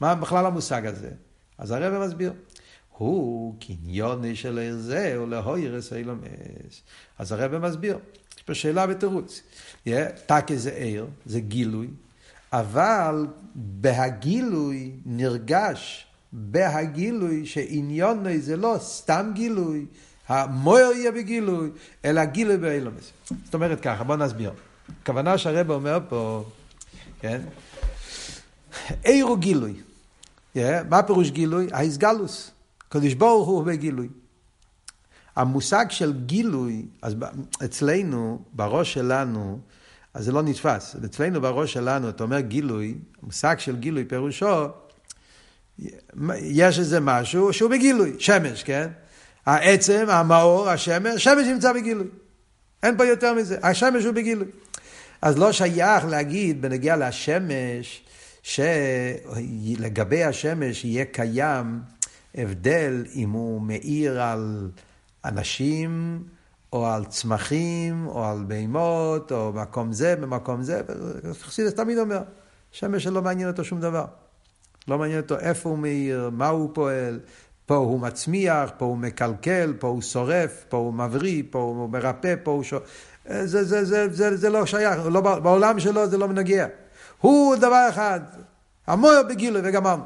מה 0.00 0.14
בכלל 0.14 0.46
המושג 0.46 0.86
הזה? 0.86 1.10
אז 1.58 1.70
הרב 1.70 2.06
מסביר. 2.06 2.32
הוא 3.02 3.54
קניוני 3.60 4.36
של 4.36 4.58
עיר 4.58 4.76
זה, 4.76 5.14
או 5.16 5.26
להוירס 5.26 5.92
אילומס. 5.92 6.82
אז 7.18 7.32
הרב 7.32 7.58
מסביר. 7.58 7.98
יש 8.36 8.42
פה 8.42 8.54
שאלה 8.54 8.86
בתירוץ. 8.86 9.42
טקה 10.26 10.56
זה 10.56 10.70
עיר, 10.70 11.06
זה 11.26 11.40
גילוי, 11.40 11.88
אבל 12.52 13.26
בהגילוי 13.54 14.92
נרגש, 15.06 16.06
בהגילוי 16.32 17.46
שעניוני 17.46 18.40
זה 18.40 18.56
לא 18.56 18.76
סתם 18.78 19.30
גילוי, 19.34 19.86
המויר 20.28 20.92
יהיה 20.92 21.12
בגילוי, 21.12 21.70
אלא 22.04 22.24
גילוי 22.24 22.56
באילומס. 22.56 23.12
זאת 23.44 23.54
אומרת 23.54 23.80
ככה, 23.80 24.04
בוא 24.04 24.16
נסביר. 24.16 24.52
הכוונה 25.02 25.38
שהרב 25.38 25.70
אומר 25.70 25.98
פה, 26.08 26.44
כן? 27.20 27.40
עיר 29.04 29.24
הוא 29.24 29.38
גילוי. 29.38 29.74
Yeah, 30.56 30.60
מה 30.88 31.02
פירוש 31.02 31.30
גילוי? 31.30 31.68
ההסגלוס. 31.72 32.50
קדוש 32.92 33.14
ברוך 33.14 33.48
הוא 33.48 33.64
בגילוי. 33.64 34.08
המושג 35.36 35.86
של 35.88 36.12
גילוי, 36.26 36.86
אז 37.02 37.14
אצלנו, 37.64 38.42
בראש 38.52 38.94
שלנו, 38.94 39.58
אז 40.14 40.24
זה 40.24 40.32
לא 40.32 40.42
נתפס. 40.42 40.96
אצלנו 41.04 41.40
בראש 41.40 41.72
שלנו, 41.72 42.08
אתה 42.08 42.24
אומר 42.24 42.40
גילוי, 42.40 42.94
מושג 43.22 43.56
של 43.58 43.76
גילוי 43.76 44.04
פירושו, 44.04 44.66
יש 46.40 46.78
איזה 46.78 47.00
משהו 47.00 47.52
שהוא 47.52 47.70
בגילוי, 47.70 48.16
שמש, 48.18 48.62
כן? 48.62 48.88
העצם, 49.46 50.06
המאור, 50.08 50.68
השמש, 50.68 51.24
שמש 51.24 51.46
נמצא 51.46 51.72
בגילוי. 51.72 52.06
אין 52.82 52.96
פה 52.96 53.04
יותר 53.04 53.34
מזה, 53.34 53.58
השמש 53.62 54.04
הוא 54.04 54.14
בגילוי. 54.14 54.48
אז 55.22 55.38
לא 55.38 55.52
שייך 55.52 56.04
להגיד 56.04 56.62
בנגיע 56.62 56.96
לשמש, 56.96 58.04
שלגבי 58.42 60.24
השמש 60.24 60.84
יהיה 60.84 61.04
קיים 61.04 61.80
הבדל 62.34 63.04
אם 63.14 63.30
הוא 63.30 63.62
מאיר 63.62 64.22
על 64.22 64.70
אנשים, 65.24 66.22
או 66.72 66.86
על 66.86 67.04
צמחים, 67.04 68.06
או 68.06 68.24
על 68.24 68.44
בהמות, 68.46 69.32
או 69.32 69.52
מקום 69.52 69.92
זה, 69.92 70.16
במקום 70.16 70.62
זה. 70.62 70.80
חסידס 71.40 71.74
תמיד 71.74 71.98
אומר, 71.98 72.22
שמש 72.70 73.06
לא 73.06 73.22
מעניין 73.22 73.48
אותו 73.48 73.64
שום 73.64 73.80
דבר. 73.80 74.04
לא 74.88 74.98
מעניין 74.98 75.20
אותו 75.20 75.38
איפה 75.38 75.68
הוא 75.68 75.78
מאיר, 75.78 76.30
מה 76.32 76.48
הוא 76.48 76.70
פועל. 76.74 77.20
פה 77.66 77.76
הוא 77.76 78.00
מצמיח, 78.00 78.70
פה 78.78 78.84
הוא 78.84 78.98
מקלקל, 78.98 79.74
פה 79.78 79.88
הוא 79.88 80.02
שורף, 80.02 80.64
פה 80.68 80.76
הוא 80.76 80.94
מבריא, 80.94 81.42
פה 81.50 81.58
הוא 81.58 81.90
מרפא, 81.90 82.34
פה 82.42 82.50
הוא 82.50 82.62
ש... 82.62 82.74
זה, 83.28 83.64
זה, 83.64 83.84
זה, 83.84 84.08
זה, 84.08 84.36
זה, 84.36 84.50
לא 84.50 84.66
שייך, 84.66 85.00
לא, 85.10 85.20
בעולם 85.20 85.80
שלו 85.80 86.06
זה 86.06 86.18
לא 86.18 86.28
מנגיע. 86.28 86.66
הוא 87.20 87.56
דבר 87.56 87.86
אחד, 87.88 88.20
המויר 88.86 89.22
בגילוי 89.22 89.62
וגמרנו. 89.64 90.02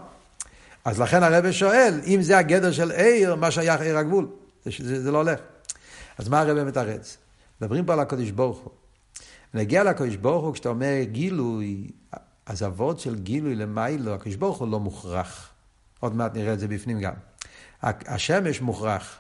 אז 0.87 1.01
לכן 1.01 1.23
הרב 1.23 1.51
שואל, 1.51 2.01
אם 2.07 2.23
זה 2.23 2.39
הגדר 2.39 2.73
של 2.73 2.91
עיר, 2.91 3.35
מה 3.35 3.51
שייך 3.51 3.81
עיר 3.81 3.99
הגבול? 3.99 4.29
זה, 4.65 4.71
זה, 4.79 5.03
זה 5.03 5.11
לא 5.11 5.19
הולך. 5.19 5.41
אז 6.19 6.29
מה 6.29 6.41
הרב 6.41 6.65
מתרץ? 6.65 7.17
מדברים 7.61 7.87
פה 7.87 7.93
על 7.93 8.01
הקדוש 8.01 8.31
ברוך 8.31 8.59
הוא. 8.59 8.73
נגיע 9.55 9.85
לקדוש 9.85 10.17
ברוך 10.17 10.45
הוא, 10.45 10.55
כשאתה 10.55 10.69
אומר 10.69 11.03
גילוי, 11.03 11.91
אז 12.47 12.63
אבות 12.63 13.01
של 13.01 13.15
גילוי 13.15 13.55
למיילו, 13.55 14.15
הקדוש 14.15 14.35
ברוך 14.35 14.59
הוא 14.59 14.69
לא 14.69 14.81
מוכרח. 14.81 15.51
עוד 16.01 16.15
מעט 16.15 16.35
נראה 16.35 16.53
את 16.53 16.59
זה 16.59 16.69
בפנים 16.69 17.01
גם. 17.01 17.13
השמש 17.83 18.61
מוכרח. 18.61 19.19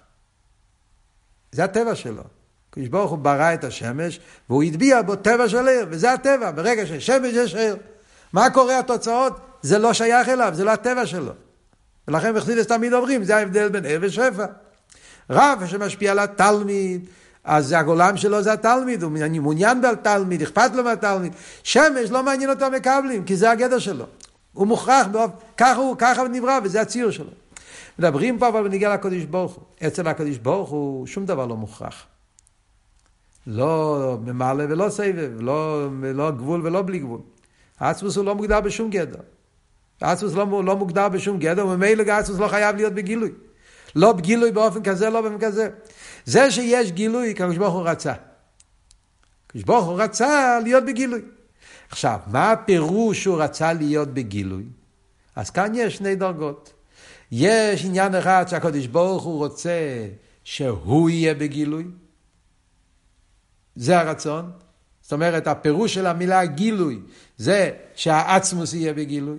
זה 1.52 1.64
הטבע 1.64 1.94
שלו. 1.94 2.22
הקדוש 2.70 2.88
ברוך 2.88 3.10
הוא 3.10 3.18
ברא 3.18 3.54
את 3.54 3.64
השמש, 3.64 4.20
והוא 4.48 4.62
הטביע 4.62 5.02
בו 5.02 5.16
טבע 5.16 5.48
של 5.48 5.68
עיר, 5.68 5.86
וזה 5.90 6.12
הטבע. 6.12 6.50
ברגע 6.50 6.86
שיש 6.86 7.06
שמש 7.06 7.32
יש 7.32 7.54
עיר. 7.54 7.76
מה 8.32 8.50
קורה 8.50 8.78
התוצאות? 8.78 9.40
זה 9.62 9.78
לא 9.78 9.92
שייך 9.92 10.28
אליו, 10.28 10.50
זה 10.54 10.64
לא 10.64 10.70
הטבע 10.70 11.06
שלו. 11.06 11.32
ולכן 12.08 12.34
בחסידס 12.34 12.66
תמיד 12.66 12.92
אומרים, 12.92 13.24
זה 13.24 13.36
ההבדל 13.36 13.68
בין 13.68 13.84
ער 13.86 13.98
ושפע. 14.00 14.46
רב 15.30 15.62
שמשפיע 15.66 16.10
על 16.10 16.18
התלמיד, 16.18 17.06
אז 17.44 17.72
הגולם 17.72 18.16
שלו 18.16 18.42
זה 18.42 18.52
התלמיד, 18.52 19.02
הוא 19.02 19.12
מעוניין 19.30 19.80
בתלמיד, 19.80 20.42
אכפת 20.42 20.70
לו 20.74 20.84
מהתלמיד. 20.84 21.32
שמש 21.62 22.10
לא 22.10 22.22
מעניין 22.22 22.50
אותו 22.50 22.70
מקבלים, 22.70 23.24
כי 23.24 23.36
זה 23.36 23.50
הגדר 23.50 23.78
שלו. 23.78 24.04
הוא 24.52 24.66
מוכרח, 24.66 25.06
ככה 25.56 25.76
הוא, 25.76 25.96
ככה 25.98 26.20
הוא 26.20 26.28
נברא, 26.28 26.58
וזה 26.64 26.80
הציור 26.80 27.10
שלו. 27.10 27.30
מדברים 27.98 28.38
פה 28.38 28.48
אבל 28.48 28.62
בניגע 28.68 28.94
לקדוש 28.94 29.24
ברוך 29.24 29.52
הוא. 29.52 29.64
אצל 29.86 30.08
הקדוש 30.08 30.38
ברוך 30.38 30.70
הוא 30.70 31.06
שום 31.06 31.26
דבר 31.26 31.46
לא 31.46 31.56
מוכרח. 31.56 32.06
לא 33.46 34.18
ממלא 34.24 34.64
ולא 34.68 34.88
סבב, 34.88 35.30
לא, 35.40 35.88
לא 36.02 36.30
גבול 36.30 36.66
ולא 36.66 36.82
בלי 36.82 36.98
גבול. 36.98 37.20
האצמוס 37.80 38.16
הוא 38.16 38.24
לא 38.24 38.34
מוגדר 38.34 38.60
בשום 38.60 38.90
גדר. 38.90 39.20
האצמוס 40.00 40.32
לא, 40.34 40.64
לא 40.64 40.76
מוגדר 40.76 41.08
בשום 41.08 41.38
גדר, 41.38 41.66
וממילא 41.66 42.12
האצמוס 42.12 42.38
לא 42.38 42.48
חייב 42.48 42.76
להיות 42.76 42.92
בגילוי. 42.92 43.32
לא 43.96 44.12
בגילוי 44.12 44.52
באופן 44.52 44.82
כזה, 44.82 45.10
לא 45.10 45.20
באופן 45.20 45.38
כזה. 45.38 45.68
זה 46.24 46.50
שיש 46.50 46.92
גילוי, 46.92 47.30
הקדוש 47.30 47.56
ברוך 47.56 47.74
הוא 47.74 47.88
רצה. 47.88 48.12
הקדוש 49.46 49.64
ברוך 49.64 49.86
הוא 49.86 50.02
רצה 50.02 50.60
להיות 50.62 50.84
בגילוי. 50.84 51.20
עכשיו, 51.90 52.20
מה 52.26 52.52
הפירוש 52.52 53.22
שהוא 53.22 53.42
רצה 53.42 53.72
להיות 53.72 54.14
בגילוי? 54.14 54.64
אז 55.36 55.50
כאן 55.50 55.72
יש 55.74 55.96
שני 55.96 56.14
דרגות. 56.14 56.72
יש 57.32 57.84
עניין 57.84 58.14
אחד 58.14 58.44
שהקדוש 58.48 58.86
ברוך 58.86 59.22
הוא 59.22 59.38
רוצה 59.38 60.06
שהוא 60.44 61.10
יהיה 61.10 61.34
בגילוי. 61.34 61.84
זה 63.76 63.98
הרצון. 63.98 64.50
זאת 65.02 65.12
אומרת, 65.12 65.46
הפירוש 65.46 65.94
של 65.94 66.06
המילה 66.06 66.46
גילוי 66.46 67.00
זה 67.36 67.70
שהעצמוס 67.94 68.74
יהיה 68.74 68.92
בגילוי. 68.92 69.38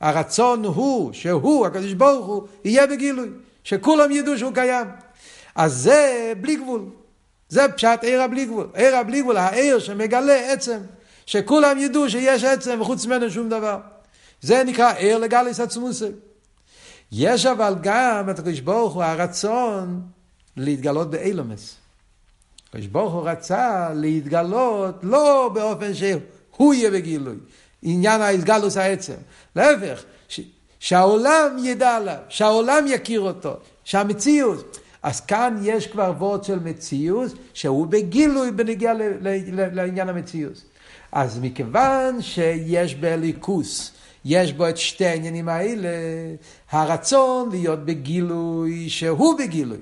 הרצון 0.00 0.64
הוא 0.64 1.12
שהוא, 1.12 1.66
הקדוש 1.66 1.92
ברוך 1.92 2.26
הוא, 2.26 2.46
יהיה 2.64 2.86
בגילוי. 2.86 3.28
שכולם 3.64 4.10
ידעו 4.10 4.38
שהוא 4.38 4.52
קיים. 4.54 4.86
אז 5.54 5.74
זה 5.74 6.32
בלי 6.40 6.56
גבול. 6.56 6.84
זה 7.48 7.68
פשט 7.76 8.04
עיר 8.04 8.22
הבלי 8.22 8.44
גבול. 8.44 8.66
עיר 8.74 8.96
הבלי 8.96 9.22
גבול, 9.22 9.36
העיר 9.36 9.78
שמגלה 9.78 10.52
עצם. 10.52 10.78
שכולם 11.26 11.78
ידעו 11.78 12.10
שיש 12.10 12.44
עצם 12.44 12.78
וחוץ 12.80 13.06
ממנו 13.06 13.30
שום 13.30 13.48
דבר. 13.48 13.78
זה 14.40 14.64
נקרא 14.64 14.92
עיר 14.92 15.18
לגליס 15.18 15.60
עצמוסי. 15.60 16.08
יש 17.12 17.46
אבל 17.46 17.74
גם 17.82 18.30
את 18.30 18.38
הקדוש 18.38 18.60
ברוך 18.60 18.94
הוא 18.94 19.02
הרצון 19.02 20.02
להתגלות 20.56 21.10
באילומס. 21.10 21.76
הקדוש 22.68 22.86
ברוך 22.86 23.12
הוא 23.12 23.28
רצה 23.28 23.88
להתגלות 23.94 24.94
לא 25.02 25.50
באופן 25.54 25.94
שהוא 25.94 26.74
יהיה 26.74 26.90
בגילוי, 26.90 27.36
עניין 27.88 28.20
ההתגלוס 28.20 28.76
העצם. 28.76 29.14
להפך, 29.56 30.04
ש... 30.28 30.40
שהעולם 30.80 31.56
ידע 31.64 31.96
עליו, 31.96 32.16
שהעולם 32.28 32.84
יכיר 32.88 33.20
אותו, 33.20 33.52
שהמציאות. 33.84 34.78
אז 35.02 35.20
כאן 35.20 35.58
יש 35.62 35.86
כבר 35.86 36.12
וורד 36.18 36.44
של 36.44 36.58
מציאות, 36.58 37.32
שהוא 37.54 37.86
בגילוי 37.86 38.50
בנגיע 38.50 38.94
ל... 38.94 39.02
ל... 39.20 39.28
לעניין 39.72 40.08
המציאות. 40.08 40.62
אז 41.12 41.38
מכיוון 41.38 42.22
שיש 42.22 42.94
בליכוס, 42.94 43.92
יש 44.24 44.52
בו 44.52 44.68
את 44.68 44.76
שתי 44.76 45.06
העניינים 45.06 45.48
האלה, 45.48 45.88
הרצון 46.70 47.48
להיות 47.50 47.84
בגילוי 47.84 48.88
שהוא 48.88 49.38
בגילוי. 49.38 49.78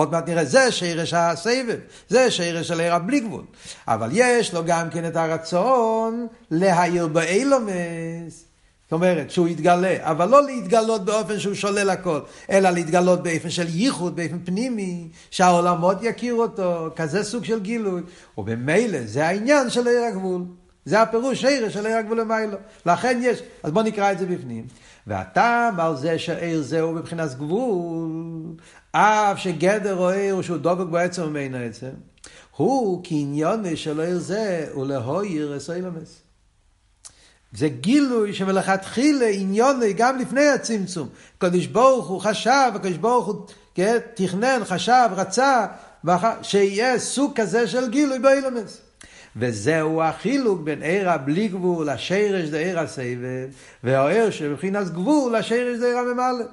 עוד 0.00 0.12
מעט 0.12 0.28
נראה, 0.28 0.44
זה 0.44 0.72
שירש 0.72 1.14
הסבב, 1.14 1.78
זה 2.08 2.30
שירש 2.30 2.68
של 2.68 2.80
עיר 2.80 2.98
בלי 2.98 3.20
גבול. 3.20 3.44
אבל 3.88 4.10
יש 4.12 4.54
לו 4.54 4.64
גם 4.64 4.90
כן 4.90 5.06
את 5.06 5.16
הרצון 5.16 6.26
להעיר 6.50 7.06
באילומס. 7.06 8.44
זאת 8.84 8.92
אומרת, 8.92 9.30
שהוא 9.30 9.48
יתגלה, 9.48 9.96
אבל 10.00 10.28
לא 10.28 10.46
להתגלות 10.46 11.04
באופן 11.04 11.38
שהוא 11.38 11.54
שולל 11.54 11.90
הכל, 11.90 12.20
אלא 12.50 12.70
להתגלות 12.70 13.22
באופן 13.22 13.50
של 13.50 13.66
ייחוד, 13.68 14.16
באופן 14.16 14.38
פנימי, 14.44 15.08
שהעולמות 15.30 15.96
יכירו 16.02 16.42
אותו, 16.42 16.88
כזה 16.96 17.24
סוג 17.24 17.44
של 17.44 17.60
גילוי. 17.60 18.02
ובמילא, 18.38 18.98
זה 19.04 19.26
העניין 19.26 19.70
של 19.70 19.88
עיר 19.88 20.02
הגבול. 20.02 20.42
זה 20.84 21.02
הפירוש 21.02 21.44
עיר 21.44 21.68
של 21.68 21.86
עיר 21.86 21.96
הגבול 21.96 22.20
למיילו. 22.20 22.56
לכן 22.86 23.20
יש, 23.22 23.42
אז 23.62 23.72
בואו 23.72 23.84
נקרא 23.84 24.12
את 24.12 24.18
זה 24.18 24.26
בפנים. 24.26 24.66
והטעם 25.06 25.80
על 25.80 25.96
זה 25.96 26.18
שעיר 26.18 26.62
זהו 26.62 26.92
מבחינת 26.92 27.34
גבול, 27.34 28.10
אף 28.92 29.38
שגדר 29.38 29.96
או 29.96 30.10
עיר 30.10 30.42
שהוא 30.42 30.56
דבק 30.56 30.86
בעצם 30.86 31.22
ומן 31.22 31.54
העצם, 31.54 31.90
הוא 32.56 33.00
כעניון 33.04 33.76
של 33.76 34.00
עיר 34.00 34.18
זה 34.18 34.66
ולהויר 34.76 35.56
אסוילמס. 35.56 36.22
זה 37.52 37.68
גילוי 37.68 38.34
שמלכתחילה 38.34 39.26
עניוני 39.26 39.92
גם 39.92 40.18
לפני 40.18 40.48
הצמצום. 40.48 41.08
הקדוש 41.36 41.66
ברוך 41.66 42.08
הוא 42.08 42.20
חשב, 42.20 42.72
הקדוש 42.74 42.96
ברוך 42.96 43.26
הוא 43.26 43.46
כן, 43.74 43.98
תכנן, 44.14 44.60
חשב, 44.64 45.08
רצה, 45.10 45.66
שיהיה 46.42 46.98
סוג 46.98 47.32
כזה 47.34 47.68
של 47.68 47.90
גילוי 47.90 48.18
באילומס. 48.18 48.80
וזהו 49.36 50.02
החילוק 50.02 50.60
בין 50.60 50.82
עיר 50.82 51.10
הבלי 51.10 51.48
גבול, 51.48 51.88
השרש 51.88 52.48
דעיר 52.48 52.80
הסבב, 52.80 53.48
והעיר 53.84 54.30
שבבחינת 54.30 54.88
גבול, 54.90 55.34
השרש 55.34 55.78
דעיר 55.78 55.98
הממלא. 55.98 56.44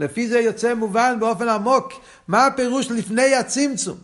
לפי 0.00 0.28
זה 0.28 0.40
יוצא 0.40 0.74
מובן 0.74 1.16
באופן 1.20 1.48
עמוק 1.48 1.92
מה 2.28 2.46
הפירוש 2.46 2.90
לפני 2.90 3.34
הצמצום. 3.34 3.98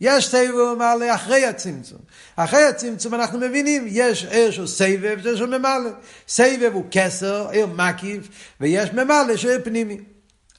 יש 0.00 0.28
סבב 0.28 0.54
ומעלה 0.54 1.14
אחרי 1.14 1.46
הצמצום. 1.46 1.98
אחרי 2.36 2.64
הצמצום 2.64 3.14
אנחנו 3.14 3.38
מבינים, 3.38 3.84
יש 3.88 4.24
עיר 4.24 4.50
שהוא 4.50 4.66
סבב, 4.66 5.18
זה 5.22 5.36
שהוא 5.36 5.48
ממלא. 5.48 5.90
סבב 6.28 6.70
הוא 6.72 6.84
כסר, 6.90 7.48
עיר 7.50 7.66
מקיף, 7.66 8.28
ויש 8.60 8.92
ממלא 8.92 9.36
שהוא 9.36 9.50
עיר 9.50 9.60
פנימי. 9.64 9.98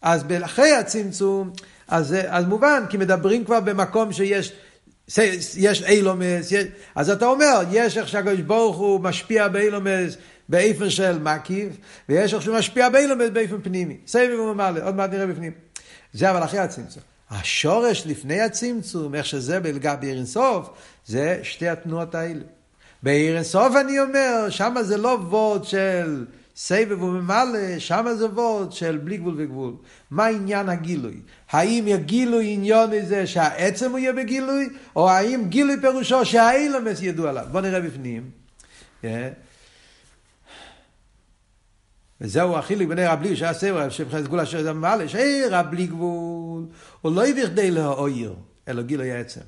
אז 0.01 0.23
אחרי 0.43 0.71
הצמצום, 0.71 1.51
אז, 1.87 2.15
אז 2.27 2.45
מובן, 2.45 2.83
כי 2.89 2.97
מדברים 2.97 3.45
כבר 3.45 3.59
במקום 3.59 4.13
שיש 4.13 4.53
יש 5.57 5.83
אילומס, 5.83 6.51
יש, 6.51 6.65
אז 6.95 7.09
אתה 7.09 7.25
אומר, 7.25 7.61
יש 7.71 7.97
איך 7.97 8.07
שהקדוש 8.07 8.41
ברוך 8.41 8.77
הוא 8.77 8.99
משפיע 8.99 9.47
באילומס 9.47 10.17
באיפן 10.49 10.89
של 10.89 11.19
מקיף, 11.19 11.73
ויש 12.09 12.33
איך 12.33 12.41
שהוא 12.41 12.57
משפיע 12.57 12.89
באילומס 12.89 13.29
באיפן 13.29 13.61
פנימי. 13.61 13.97
סבב 14.07 14.39
וממלא, 14.39 14.79
עוד 14.83 14.95
מעט 14.95 15.09
נראה 15.09 15.27
בפנים. 15.27 15.51
זה 16.13 16.31
אבל 16.31 16.43
אחרי 16.43 16.59
הצמצום. 16.59 17.03
השורש 17.31 18.07
לפני 18.07 18.41
הצמצום, 18.41 19.15
איך 19.15 19.25
שזה 19.25 19.59
בלגבי 19.59 20.07
אינסוף, 20.07 20.69
זה 21.05 21.39
שתי 21.43 21.67
התנועות 21.67 22.15
האלה. 22.15 22.41
בעיר 23.03 23.35
אינסוף 23.35 23.75
אני 23.75 23.99
אומר, 23.99 24.49
שם 24.49 24.75
זה 24.81 24.97
לא 24.97 25.17
וורד 25.21 25.63
של 25.63 26.25
סבב 26.55 27.01
וממלא, 27.03 27.79
שם 27.79 28.05
זה 28.17 28.25
וורד 28.25 28.71
של 28.71 28.97
בלי 28.97 29.17
גבול 29.17 29.35
וגבול. 29.37 29.73
מה 30.11 30.25
עניין 30.25 30.69
הגילוי? 30.69 31.15
האם 31.51 31.85
הגילוי 31.87 32.53
עניון 32.53 32.91
זה 33.05 33.27
שהעצם 33.27 33.91
הוא 33.91 33.99
יהיה 33.99 34.13
בגילוי, 34.13 34.69
או 34.95 35.09
האם 35.09 35.45
גילוי 35.49 35.75
פירושו 35.81 36.25
שהאילמס 36.25 37.01
ידעו 37.01 37.27
עליו? 37.27 37.45
בואו 37.51 37.63
נראה 37.63 37.81
בפנים. 37.81 38.29
Yeah. 39.03 39.05
וזהו 42.21 42.57
החילוק 42.57 42.89
בין 42.89 42.99
עיר 42.99 43.11
הבלי, 43.11 43.35
שהיה 43.35 43.53
סבב, 43.53 43.89
שבחינת 43.89 44.23
גבול 44.23 44.39
אשר 44.39 44.63
זה 44.63 44.73
ממלא, 44.73 45.07
שעיר 45.07 45.55
הבלי 45.55 45.87
גבול, 45.87 46.65
הוא 47.01 47.15
לא 47.15 47.27
הביא 47.27 47.45
כדי 47.45 47.71
להועיר, 47.71 48.33
אלא 48.67 48.81
גילוי 48.81 49.11
העצם. 49.11 49.41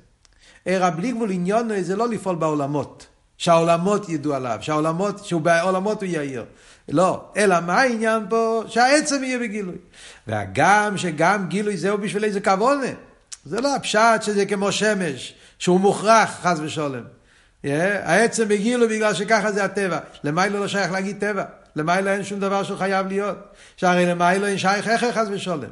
עיר 0.65 0.85
הבלי 0.85 1.11
גבול 1.11 1.31
עניון 1.31 1.81
זה 1.81 1.95
לא 1.95 2.09
לפעול 2.09 2.35
בעולמות. 2.35 3.07
שהעולמות 3.41 4.09
ידעו 4.09 4.33
עליו, 4.33 4.57
שהעולמות, 4.61 5.25
שהוא 5.25 5.41
בעולמות 5.41 6.03
הוא 6.03 6.09
יאיר. 6.09 6.45
לא, 6.89 7.23
אלא 7.37 7.59
מה 7.59 7.81
העניין 7.81 8.23
פה? 8.29 8.63
שהעצם 8.67 9.23
יהיה 9.23 9.39
בגילוי. 9.39 9.75
והגם 10.27 10.97
שגם 10.97 11.47
גילוי 11.47 11.77
זהו 11.77 11.97
בשביל 11.97 12.23
איזה 12.23 12.41
כוונה. 12.41 12.87
זה 13.45 13.61
לא 13.61 13.75
הפשט 13.75 14.21
שזה 14.21 14.45
כמו 14.45 14.71
שמש, 14.71 15.33
שהוא 15.59 15.79
מוכרח, 15.79 16.39
חס 16.41 16.59
ושלום. 16.61 17.03
Yeah, 17.65 17.67
העצם 18.03 18.47
בגילוי 18.47 18.87
בגלל 18.87 19.13
שככה 19.13 19.51
זה 19.51 19.63
הטבע. 19.63 19.99
למיילו 20.23 20.59
לא 20.59 20.67
שייך 20.67 20.91
להגיד 20.91 21.19
טבע. 21.19 21.43
למיילו 21.75 22.09
אין 22.09 22.23
שום 22.23 22.39
דבר 22.39 22.63
שהוא 22.63 22.77
חייב 22.77 23.07
להיות. 23.07 23.37
שהרי 23.77 24.05
למיילו 24.05 24.45
אין 24.47 24.57
שייך 24.57 24.87
איך 24.87 25.03
חס 25.17 25.27
ושלום. 25.31 25.65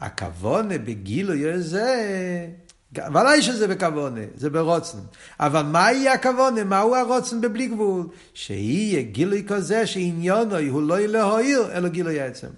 הכוונה 0.00 0.78
בגילוי 0.78 1.58
זה 1.58 2.48
ודאי 2.94 3.42
שזה 3.42 3.68
בכוונה, 3.68 4.20
זה 4.34 4.50
ברוצן. 4.50 4.98
אבל 5.40 5.62
מה 5.62 5.92
יהיה 5.92 6.12
הכוונה? 6.12 6.64
מהו 6.64 6.94
הרוצן 6.94 7.40
בבלי 7.40 7.66
גבול? 7.66 8.06
שיהיה 8.34 9.02
גילוי 9.02 9.44
כזה 9.46 9.86
שעניונו 9.86 10.58
הוא 10.58 10.82
לא 10.82 10.98
להועיר, 10.98 11.72
אלא 11.72 11.88
גילוי 11.88 12.20
עצם. 12.20 12.48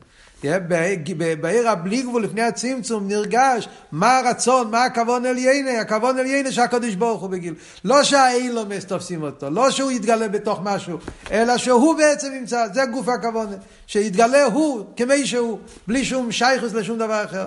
בעיר 1.41 1.69
הבלי 1.69 2.03
גבול 2.03 2.25
לפני 2.25 2.43
הצמצום 2.43 3.09
נרגש 3.09 3.69
מה 3.93 4.19
הרצון, 4.19 4.71
מה 4.71 4.85
הכוון 4.85 5.27
אל 5.27 5.39
יינה, 5.39 5.81
הכוון 5.81 6.19
אל 6.19 6.27
יינה 6.27 6.53
שהקדוש 6.53 6.95
ברוך 6.95 7.23
הוא 7.23 7.31
בגיל. 7.31 7.55
לא 7.85 8.03
שהאילומס 8.03 8.85
תופסים 8.85 9.23
אותו, 9.23 9.51
לא 9.51 9.71
שהוא 9.71 9.91
יתגלה 9.91 10.29
בתוך 10.29 10.61
משהו, 10.63 10.99
אלא 11.31 11.57
שהוא 11.57 11.97
בעצם 11.97 12.33
נמצא, 12.33 12.67
זה 12.75 12.85
גוף 12.93 13.09
הכוון, 13.09 13.47
שיתגלה 13.87 14.45
הוא 14.45 14.85
כמי 14.97 15.27
שהוא, 15.27 15.59
בלי 15.87 16.05
שום 16.05 16.33
שייכוס 16.33 16.73
לשום 16.73 16.99
דבר 16.99 17.25
אחר. 17.25 17.47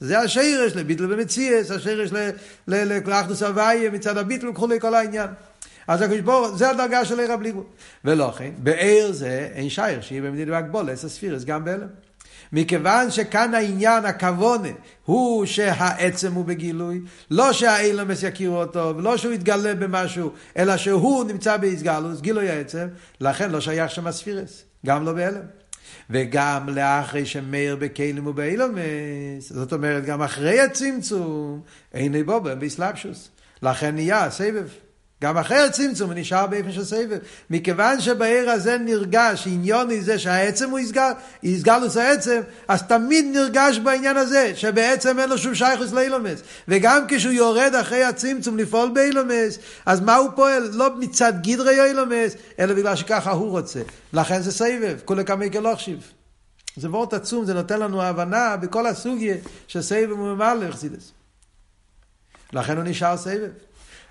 זה 0.00 0.18
השרש 0.18 0.76
לביטל 0.76 1.12
ומציאס, 1.12 1.70
השרש 1.70 2.10
לאחדוס 3.06 3.42
הוויה 3.42 3.90
מצד 3.90 4.18
הביטל 4.18 4.48
וכולי 4.48 4.80
כל 4.80 4.94
העניין. 4.94 5.28
אז 5.88 6.02
הקדוש 6.02 6.20
ברוך 6.20 6.48
הוא, 6.48 6.56
זה 6.56 6.70
הדרגה 6.70 7.04
של 7.04 7.20
עיר 7.20 7.32
הבלי 7.32 7.50
גבול. 7.50 7.64
ולכן, 8.04 8.50
בעיר 8.58 9.12
זה 9.12 9.48
אין 9.54 9.70
שייר, 9.70 10.00
שיהיה 10.00 10.22
במדינה 10.22 10.50
בהגבול, 10.50 10.90
עשר 10.90 11.08
ספירס, 11.08 11.44
גם 11.44 11.64
בהלם. 11.64 12.05
מכיוון 12.52 13.10
שכאן 13.10 13.54
העניין, 13.54 14.04
הכוונה, 14.04 14.68
הוא 15.04 15.46
שהעצם 15.46 16.32
הוא 16.32 16.44
בגילוי, 16.44 17.00
לא 17.30 17.52
שהאילמס 17.52 18.22
יכירו 18.22 18.56
אותו, 18.56 18.94
ולא 18.96 19.16
שהוא 19.16 19.32
יתגלה 19.32 19.74
במשהו, 19.74 20.30
אלא 20.56 20.76
שהוא 20.76 21.24
נמצא 21.24 21.56
באיסגלוס, 21.56 22.20
גילוי 22.20 22.50
העצם, 22.50 22.88
לכן 23.20 23.50
לא 23.50 23.60
שייך 23.60 23.90
שם 23.90 24.06
הספירס, 24.06 24.64
גם 24.86 25.04
לא 25.04 25.12
בהלם. 25.12 25.42
וגם 26.10 26.68
לאחרי 26.68 27.26
שמאיר 27.26 27.76
בכלים 27.76 28.26
ובאילומס, 28.26 29.52
זאת 29.52 29.72
אומרת, 29.72 30.04
גם 30.04 30.22
אחרי 30.22 30.60
הצמצום, 30.60 31.60
אין 31.94 32.12
לי 32.12 32.22
בו 32.22 32.40
באסלאפשוס. 32.40 33.30
לכן 33.62 33.94
נהיה 33.94 34.30
סבב. 34.30 34.68
גם 35.22 35.38
אחרי 35.38 35.58
הצמצום 35.58 36.10
הוא 36.10 36.18
נשאר 36.18 36.46
באופן 36.46 36.72
של 36.72 36.84
סבב. 36.84 37.18
מכיוון 37.50 38.00
שבעיר 38.00 38.50
הזה 38.50 38.78
נרגש 38.78 39.46
עניון 39.46 40.00
זה 40.00 40.18
שהעצם 40.18 40.70
הוא 40.70 40.78
יסגל, 40.78 41.12
יסגלוס 41.42 41.96
העצם, 41.96 42.40
אז 42.68 42.82
תמיד 42.82 43.24
נרגש 43.32 43.78
בעניין 43.78 44.16
הזה, 44.16 44.52
שבעצם 44.54 45.18
אין 45.18 45.28
לו 45.28 45.38
שום 45.38 45.54
שייכוס 45.54 45.92
לאילומס. 45.92 46.40
וגם 46.68 47.04
כשהוא 47.08 47.32
יורד 47.32 47.74
אחרי 47.74 48.04
הצמצום 48.04 48.58
לפעול 48.58 48.90
באילומס, 48.94 49.58
אז 49.86 50.00
מה 50.00 50.16
הוא 50.16 50.30
פועל? 50.34 50.70
לא 50.72 50.96
מצד 50.98 51.32
גדרי 51.42 51.84
אילומס, 51.84 52.36
אלא 52.58 52.74
בגלל 52.74 52.96
שככה 52.96 53.30
הוא 53.30 53.50
רוצה. 53.50 53.82
לכן 54.12 54.42
זה 54.42 54.52
סבב, 54.52 54.98
כולי 55.04 55.24
כמי 55.24 55.50
כלוכשיב. 55.50 56.12
זה 56.76 56.90
וורט 56.90 57.14
עצום, 57.14 57.44
זה 57.44 57.54
נותן 57.54 57.80
לנו 57.80 58.02
הבנה 58.02 58.56
בכל 58.56 58.86
הסוגיה 58.86 59.34
שסבב 59.68 60.10
הוא 60.10 60.18
ממלא 60.18 60.70
חסידס. 60.70 61.12
לכן 62.52 62.76
הוא 62.76 62.84
נשאר 62.84 63.16
סבב. 63.16 63.65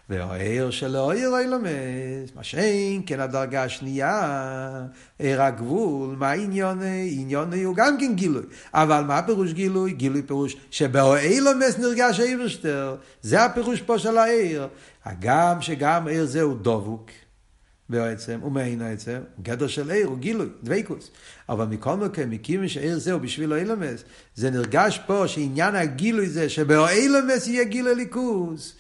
והעיר 0.10 0.72
שלו 0.72 1.12
עיר 1.12 1.38
אילומס, 1.40 2.36
מה 2.36 2.44
שאין 2.44 3.02
כן 3.06 3.20
הדרגה 3.20 3.64
השנייה, 3.64 4.86
עיר 5.20 5.42
הגבול, 5.42 6.16
מה 6.16 6.32
עניוני? 6.32 7.18
עניוני 7.20 7.64
הוא 7.64 7.76
גם 7.76 7.98
כן 8.00 8.16
גילוי. 8.16 8.44
אבל 8.74 9.04
מה 9.04 9.22
פירוש 9.22 9.54
גילוי? 9.54 9.92
גילוי 9.92 10.22
פירוש 10.22 10.56
שבאילומס 10.72 11.78
נרגש 11.80 12.20
איברשטר, 12.20 12.96
זה 13.22 13.44
הפירוש 13.44 13.82
פה 13.82 14.00
של 14.00 14.18
העיר. 14.18 14.68
הגם 15.06 15.62
שגם 15.62 16.08
עיר 16.08 16.26
זה 16.26 16.42
הוא 16.42 16.58
דבוק. 16.62 17.10
בעצם, 17.90 18.40
ומעין 18.44 18.82
העצם, 18.82 19.20
גדר 19.42 19.68
של 19.68 19.92
עיר 19.92 20.08
הוא 20.08 20.18
גילוי, 20.18 20.48
דבקוס. 20.64 21.12
אבל 21.50 21.66
מכל 21.66 21.96
מקום, 21.96 22.30
מכיוון 22.30 22.68
שעיר 22.68 23.00
זהו 23.00 23.20
בשביל 23.20 23.54
האילומס, 23.54 24.04
זה 24.36 24.50
נרגש 24.50 25.00
פה 25.06 25.28
שעניין 25.28 25.76
הגילוי 25.76 26.30
זה 26.30 26.50
שבאילומס 26.50 27.48
יהיה 27.48 27.64
גילוי 27.64 27.96
ליכוס. 27.96 28.76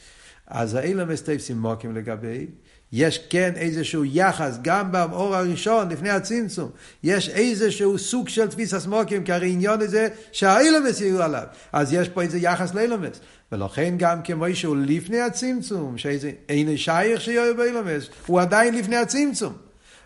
אז 0.47 0.75
האילומס 0.75 1.21
תפסים 1.21 1.59
מוקים 1.59 1.95
לגבי, 1.95 2.47
יש 2.91 3.17
כן 3.29 3.53
איזשהו 3.55 4.05
יחס, 4.05 4.57
גם 4.61 4.91
באור 4.91 5.35
הראשון, 5.35 5.89
לפני 5.89 6.09
הצמצום, 6.09 6.69
יש 7.03 7.29
איזשהו 7.29 7.97
סוג 7.97 8.29
של 8.29 8.47
תפיסת 8.47 8.87
מוקים, 8.87 9.23
כי 9.23 9.31
הרי 9.31 9.51
עניון 9.51 9.81
הזה 9.81 10.07
שהאילומס 10.31 11.01
יהיו 11.01 11.23
עליו. 11.23 11.43
אז 11.73 11.93
יש 11.93 12.09
פה 12.09 12.21
איזה 12.21 12.37
יחס 12.37 12.73
לאילומס. 12.73 13.19
ולכן 13.51 13.93
גם 13.97 14.21
כמו 14.23 14.45
שהוא 14.53 14.77
לפני 14.85 15.19
הצמצום, 15.19 15.97
שאיזה 15.97 16.31
אין 16.49 16.77
שייך 16.77 17.21
שיהיה 17.21 17.53
באילומס, 17.53 18.09
הוא 18.27 18.41
עדיין 18.41 18.75
לפני 18.75 18.95
הצמצום. 18.95 19.53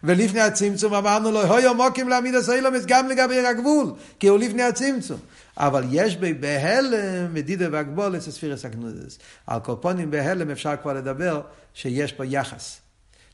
ולפני 0.04 0.42
הצמצום 0.42 0.94
אמרנו 0.94 1.32
לו, 1.32 1.42
הוי 1.42 1.74
מוקים 1.74 2.10
להעמיד 2.10 2.36
את 2.36 2.50
האילומס 2.50 2.86
גם 2.86 3.08
לגבי 3.08 3.46
הגבול, 3.46 3.92
כי 4.20 4.28
הוא 4.28 4.40
לפני 4.40 4.64
הצמצום. 4.64 5.20
אבל 5.60 5.84
יש 5.92 6.18
בהלם 6.18 7.34
מדידה 7.34 7.66
והגבולת 7.72 8.22
ספירס 8.22 8.66
הגנוזס. 8.66 9.20
על 9.48 9.60
כל 9.60 9.76
פונים 9.82 10.12
בהלם 10.12 10.50
אפשר 10.50 10.74
כבר 10.82 10.94
לדבר 10.94 11.42
שיש 11.74 12.14
פה 12.14 12.26
יחס. 12.26 12.80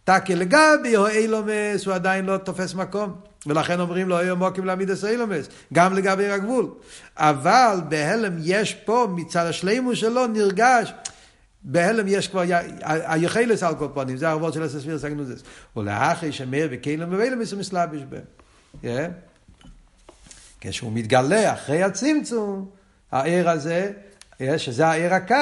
תקי 0.03 0.35
לגבי 0.35 0.95
האילומס 0.95 1.85
הוא 1.85 1.93
עדיין 1.93 2.25
לא 2.25 2.37
תופס 2.37 2.73
מקום. 2.73 3.15
ולכן 3.47 3.79
אומרים 3.79 4.09
לו, 4.09 4.17
היום 4.17 4.39
מוקים 4.39 4.65
להעמיד 4.65 4.89
את 4.89 5.03
האילומס, 5.03 5.49
גם 5.73 5.93
לגבי 5.93 6.29
הגבול. 6.29 6.69
אבל 7.17 7.77
בהלם 7.89 8.33
יש 8.39 8.73
פה, 8.73 9.07
מצד 9.15 9.45
השלימו 9.45 9.95
שלו, 9.95 10.27
נרגש. 10.27 10.93
בהלם 11.63 12.07
יש 12.07 12.27
כבר 12.27 12.43
היחלס 12.83 13.63
על 13.63 13.75
כל 13.75 13.87
פונים, 13.93 14.17
זה 14.17 14.27
הערבות 14.27 14.53
של 14.53 14.63
הספירס 14.63 15.03
הגנוזס. 15.03 15.43
ולאחרי 15.77 16.31
שמאיר 16.31 16.67
וכלים 16.71 17.13
ובאילומס 17.13 17.51
הוא 17.51 17.59
מסלבש 17.59 18.01
בהם. 18.09 19.11
כשהוא 20.69 20.91
מתגלה 20.93 21.53
אחרי 21.53 21.83
הצמצום, 21.83 22.65
העיר 23.11 23.49
הזה, 23.49 23.91
שזה 24.57 24.87
העיר 24.87 25.13
הקו, 25.13 25.35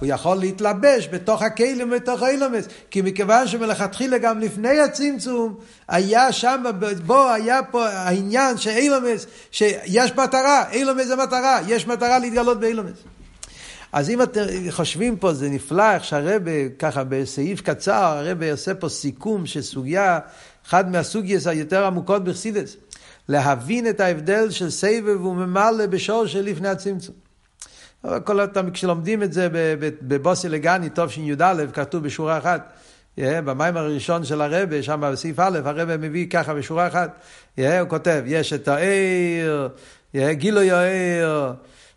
הוא 0.00 0.08
יכול 0.08 0.36
להתלבש 0.36 1.08
בתוך 1.12 1.42
הכלים 1.42 1.92
ובתוך 1.92 2.22
האילומס. 2.22 2.68
כי 2.90 3.02
מכיוון 3.02 3.48
שמלכתחילה 3.48 4.18
גם 4.18 4.40
לפני 4.40 4.80
הצמצום, 4.80 5.58
היה 5.88 6.32
שם, 6.32 6.64
בו 7.06 7.28
היה 7.28 7.62
פה 7.62 7.88
העניין 7.88 8.56
שאילומס, 8.56 9.26
שיש 9.50 10.12
מטרה, 10.16 10.64
אילומס 10.72 11.06
זה 11.06 11.16
מטרה, 11.16 11.60
יש 11.66 11.86
מטרה 11.86 12.18
להתגלות 12.18 12.60
באילומס. 12.60 12.98
אז 13.92 14.10
אם 14.10 14.22
אתם 14.22 14.40
חושבים 14.70 15.16
פה, 15.16 15.34
זה 15.34 15.48
נפלא 15.48 15.94
איך 15.94 16.04
שהרבה, 16.04 16.68
ככה 16.78 17.04
בסעיף 17.04 17.60
קצר, 17.60 18.22
הרבה 18.26 18.52
עושה 18.52 18.74
פה 18.74 18.88
סיכום 18.88 19.46
של 19.46 19.62
סוגיה, 19.62 20.18
אחד 20.68 20.90
מהסוגיות 20.90 21.46
היותר 21.46 21.86
עמוקות 21.86 22.24
בחסידס. 22.24 22.76
להבין 23.28 23.88
את 23.88 24.00
ההבדל 24.00 24.50
של 24.50 24.70
סבב 24.70 25.24
וממלא 25.24 25.86
בשור 25.86 26.26
של 26.26 26.44
לפני 26.44 26.68
הצמצום. 26.68 27.14
כל 28.24 28.40
אותם, 28.40 28.70
כשלומדים 28.70 29.22
את 29.22 29.32
זה 29.32 29.48
בבוסי 30.02 30.48
לגני, 30.48 30.90
טוב 30.90 31.10
שי"א, 31.10 31.64
כתוב 31.72 32.02
בשורה 32.04 32.38
אחת. 32.38 32.72
Yeah, 33.18 33.40
במים 33.44 33.76
הראשון 33.76 34.24
של 34.24 34.40
הרבה, 34.40 34.82
שם 34.82 35.00
בסעיף 35.12 35.38
א', 35.38 35.60
הרבה 35.64 35.96
מביא 35.96 36.26
ככה 36.30 36.54
בשורה 36.54 36.86
אחת. 36.86 37.20
Yeah, 37.58 37.62
הוא 37.80 37.88
כותב, 37.88 38.22
יש 38.26 38.52
את 38.52 38.68
העיר, 38.68 39.68
yeah, 40.16 40.32
גילוי 40.32 40.70
העיר, 40.70 41.52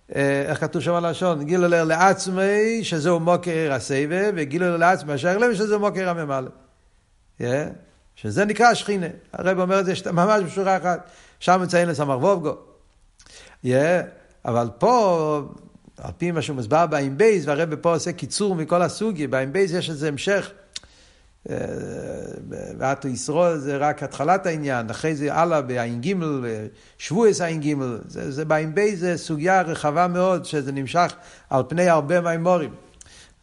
uh, 0.09 0.15
איך 0.45 0.59
כתוב 0.59 0.81
שם 0.81 0.93
הלשון? 0.93 1.43
גילוי 1.43 1.73
העיר 1.73 1.83
לעצמי, 1.83 2.79
שזהו 2.83 3.19
מוקר 3.19 3.69
הסבב, 3.71 4.31
וגילוי 4.35 4.67
העיר 4.67 4.77
לעצמי 4.77 5.15
אשר 5.15 5.37
להם, 5.37 5.55
שזהו 5.55 5.79
מוקר 5.79 6.09
הממלא. 6.09 6.49
שזה 8.21 8.45
נקרא 8.45 8.73
שכינה. 8.73 9.07
הרב 9.33 9.59
אומר 9.59 9.79
את 9.79 9.85
זה 9.85 9.93
ממש 10.11 10.43
בשורה 10.43 10.77
אחת. 10.77 11.09
שם 11.39 11.61
מציין 11.63 11.89
לסמר 11.89 12.17
וובגו. 12.17 12.55
Yeah, 13.65 13.69
אבל 14.45 14.69
פה, 14.77 15.41
על 15.97 16.11
פי 16.17 16.31
מה 16.31 16.41
שהוא 16.41 16.57
מסבר 16.57 16.85
באיים 16.85 17.17
בייס, 17.17 17.45
והרב 17.47 17.75
פה 17.75 17.93
עושה 17.93 18.11
קיצור 18.11 18.55
מכל 18.55 18.81
הסוגי, 18.81 19.27
באיים 19.27 19.53
בייס 19.53 19.71
יש 19.71 19.89
איזה 19.89 20.07
המשך. 20.07 20.51
ואתו 22.77 23.07
ישרוד 23.07 23.57
זה 23.57 23.77
רק 23.77 24.03
התחלת 24.03 24.45
העניין, 24.45 24.89
אחרי 24.89 25.15
זה 25.15 25.33
הלאה 25.33 25.61
בעין 25.61 26.01
גימל, 26.01 26.45
שבועס 26.97 27.41
עין 27.41 27.59
גימל, 27.59 27.99
זה, 28.07 28.31
זה 28.31 28.45
בעין 28.45 28.75
בי 28.75 28.95
זה 28.95 29.17
סוגיה 29.17 29.61
רחבה 29.61 30.07
מאוד 30.07 30.45
שזה 30.45 30.71
נמשך 30.71 31.13
על 31.49 31.63
פני 31.67 31.89
הרבה 31.89 32.21
מימורים. 32.21 32.73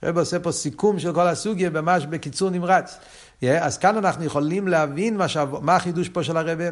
הרב 0.02 0.18
עושה 0.18 0.38
פה 0.38 0.52
סיכום 0.52 0.98
של 0.98 1.14
כל 1.14 1.26
הסוגיה 1.26 1.70
ממש 1.70 2.06
בקיצור 2.06 2.50
נמרץ. 2.50 2.98
Yeah, 3.42 3.46
אז 3.60 3.78
כאן 3.78 3.96
אנחנו 3.96 4.24
יכולים 4.24 4.68
להבין 4.68 5.16
מה, 5.16 5.28
שב... 5.28 5.48
מה 5.60 5.76
החידוש 5.76 6.08
פה 6.08 6.22
של 6.22 6.36
הרבה, 6.36 6.64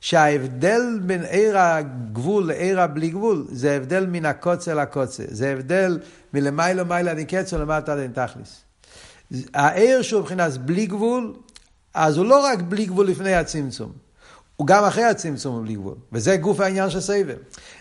שההבדל 0.00 0.82
בין 1.02 1.24
עיר 1.24 1.58
הגבול 1.58 2.46
לעיר 2.46 2.80
הבלי 2.80 3.10
גבול, 3.10 3.46
זה 3.50 3.76
הבדל 3.76 4.06
מן 4.06 4.26
הקוצה 4.26 4.74
לקוצה, 4.74 5.22
זה 5.28 5.52
הבדל 5.52 5.98
מלמיילו 6.34 6.84
מיילה 6.84 7.14
נקצו 7.14 7.58
למטה 7.58 7.92
עד 7.92 7.98
אין 7.98 8.12
תכליס. 8.12 8.60
העיר 9.54 10.02
שהוא 10.02 10.20
מבחינת 10.20 10.56
בלי 10.56 10.86
גבול, 10.86 11.34
אז 11.94 12.16
הוא 12.16 12.26
לא 12.26 12.44
רק 12.44 12.58
בלי 12.62 12.86
גבול 12.86 13.06
לפני 13.06 13.34
הצמצום, 13.34 13.92
הוא 14.58 14.66
גם 14.66 14.84
אחרי 14.84 15.04
הצמצום 15.04 15.64
בלי 15.64 15.74
גבול, 15.74 15.94
וזה 16.12 16.36
גוף 16.36 16.60
העניין 16.60 16.90
של 16.90 17.00
סבב. 17.00 17.36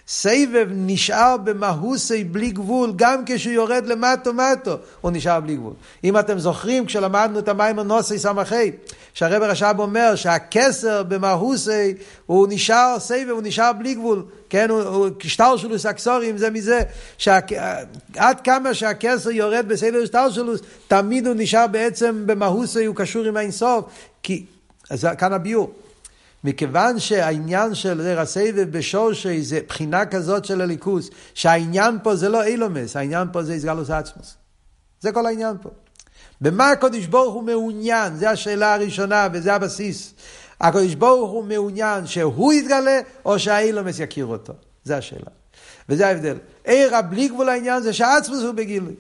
סבב 0.08 0.68
נשאר 0.72 1.36
במהוסי 1.44 2.24
בלי 2.24 2.52
גבול, 2.52 2.94
גם 2.96 3.24
כשהוא 3.26 3.54
יורד 3.54 3.86
למטו 3.86 4.34
מטו, 4.34 4.78
הוא 5.02 5.12
נשאר 5.12 5.40
בלי 5.40 5.56
גבול. 5.56 5.74
אם 6.04 6.20
אתם 6.20 6.40
זוכרים, 6.40 6.86
כשלמדנו 6.86 7.40
את 7.40 7.48
המים 7.48 7.80
הנוסי 7.80 8.20
סמכי, 8.20 8.72
שהרב 9.14 9.44
רש"ב 9.44 9.76
אומר 9.80 10.16
שהכסר 10.16 11.04
במהוסי 11.04 11.94
הוא 12.26 12.48
נשאר 12.50 12.96
סבב, 13.00 13.30
הוא 13.30 13.42
נשאר 13.44 13.74
בלי 13.74 13.96
גבול. 13.96 14.26
כן, 14.50 14.70
הוא, 14.70 14.82
הוא 14.82 15.10
שטלשלוס 15.24 15.86
אקסורים 15.86 16.38
זה 16.38 16.50
מזה, 16.50 16.82
שעד 17.18 18.42
כמה 18.44 18.74
שהכסר 18.74 19.32
יורד 19.32 19.66
בסדר 19.68 20.06
שטלשלוס, 20.06 20.62
תמיד 20.88 21.28
הוא 21.28 21.36
נשאר 21.38 21.68
בעצם 21.68 22.24
במהוסי, 22.26 22.86
הוא 22.86 22.96
קשור 22.96 23.26
עם 23.26 23.38
האינסוף, 23.38 23.86
כי, 24.24 24.46
אז 24.90 25.08
כאן 25.18 25.34
הביור. 25.34 25.72
מכיוון 26.44 27.00
שהעניין 27.00 27.76
של 27.76 28.02
ריר 28.02 28.20
הסבב 28.20 28.68
בשורשי 28.72 29.42
זה 29.42 29.60
בחינה 29.68 30.06
כזאת 30.06 30.46
של 30.46 30.62
הליכוס, 30.62 31.10
שהעניין 31.34 31.98
פה 32.04 32.16
זה 32.16 32.30
לא 32.30 32.44
אילומס, 32.44 32.96
העניין 32.96 33.28
פה 33.32 33.44
זה 33.44 33.54
איסגלוס 33.54 33.90
עצמוס. 33.90 34.36
זה 35.02 35.12
כל 35.12 35.26
העניין 35.26 35.56
פה. 35.62 35.70
במה 36.42 36.72
הקדוש 36.72 37.06
ברוך 37.06 37.34
הוא 37.34 37.44
מעוניין? 37.44 38.16
זו 38.16 38.28
השאלה 38.28 38.74
הראשונה 38.74 39.28
וזה 39.34 39.54
הבסיס. 39.54 40.14
הקדוש 40.62 40.96
ברוך 40.96 41.32
הוא 41.32 41.44
מעוניין 41.44 42.08
שהוא 42.08 42.54
יתגלה 42.54 43.00
או 43.26 43.40
שהאילומס 43.40 44.00
יכיר 44.00 44.26
אותו. 44.26 44.54
זו 44.84 44.94
השאלה. 44.94 45.32
וזה 45.90 46.08
ההבדל. 46.08 46.38
עיר 46.64 46.96
הבלי 46.96 47.28
גבול 47.28 47.50
העניין 47.50 47.82
זה 47.82 47.94
שעצמוס 47.94 48.40
הוא 48.40 48.52
בגילוי. 48.52 48.96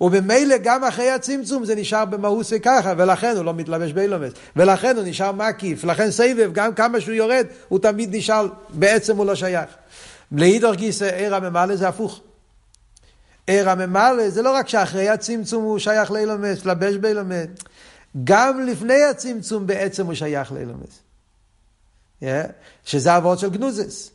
ובמילא 0.00 0.56
גם 0.62 0.84
אחרי 0.84 1.10
הצמצום 1.10 1.64
זה 1.64 1.74
נשאר 1.74 2.04
במאוסה 2.04 2.58
ככה, 2.58 2.92
ולכן 2.96 3.36
הוא 3.36 3.44
לא 3.44 3.54
מתלבש 3.54 3.92
באילומס, 3.92 4.32
ולכן 4.56 4.96
הוא 4.96 5.04
נשאר 5.06 5.32
מקיף, 5.32 5.84
לכן 5.84 6.10
סבב, 6.10 6.50
גם 6.52 6.74
כמה 6.74 7.00
שהוא 7.00 7.14
יורד, 7.14 7.46
הוא 7.68 7.78
תמיד 7.78 8.16
נשאר, 8.16 8.46
בעצם 8.68 9.16
הוא 9.16 9.26
לא 9.26 9.34
שייך. 9.34 9.70
לאידור 10.32 10.74
גיסא 10.74 11.04
עיר 11.04 11.34
הממלא 11.34 11.76
זה 11.76 11.88
הפוך. 11.88 12.20
עיר 13.46 13.70
הממלא 13.70 14.28
זה 14.28 14.42
לא 14.42 14.54
רק 14.54 14.68
שאחרי 14.68 15.08
הצמצום 15.08 15.64
הוא 15.64 15.78
שייך 15.78 16.10
לאילומס, 16.10 16.56
להתלבש 16.56 16.96
באילומס, 16.96 17.46
גם 18.24 18.66
לפני 18.66 19.02
הצמצום 19.02 19.66
בעצם 19.66 20.06
הוא 20.06 20.14
שייך 20.14 20.52
לאילומס. 20.52 21.00
Yeah, 22.22 22.26
שזה 22.84 23.16
אבות 23.16 23.38
של 23.38 23.50
גנוזס. 23.50 24.10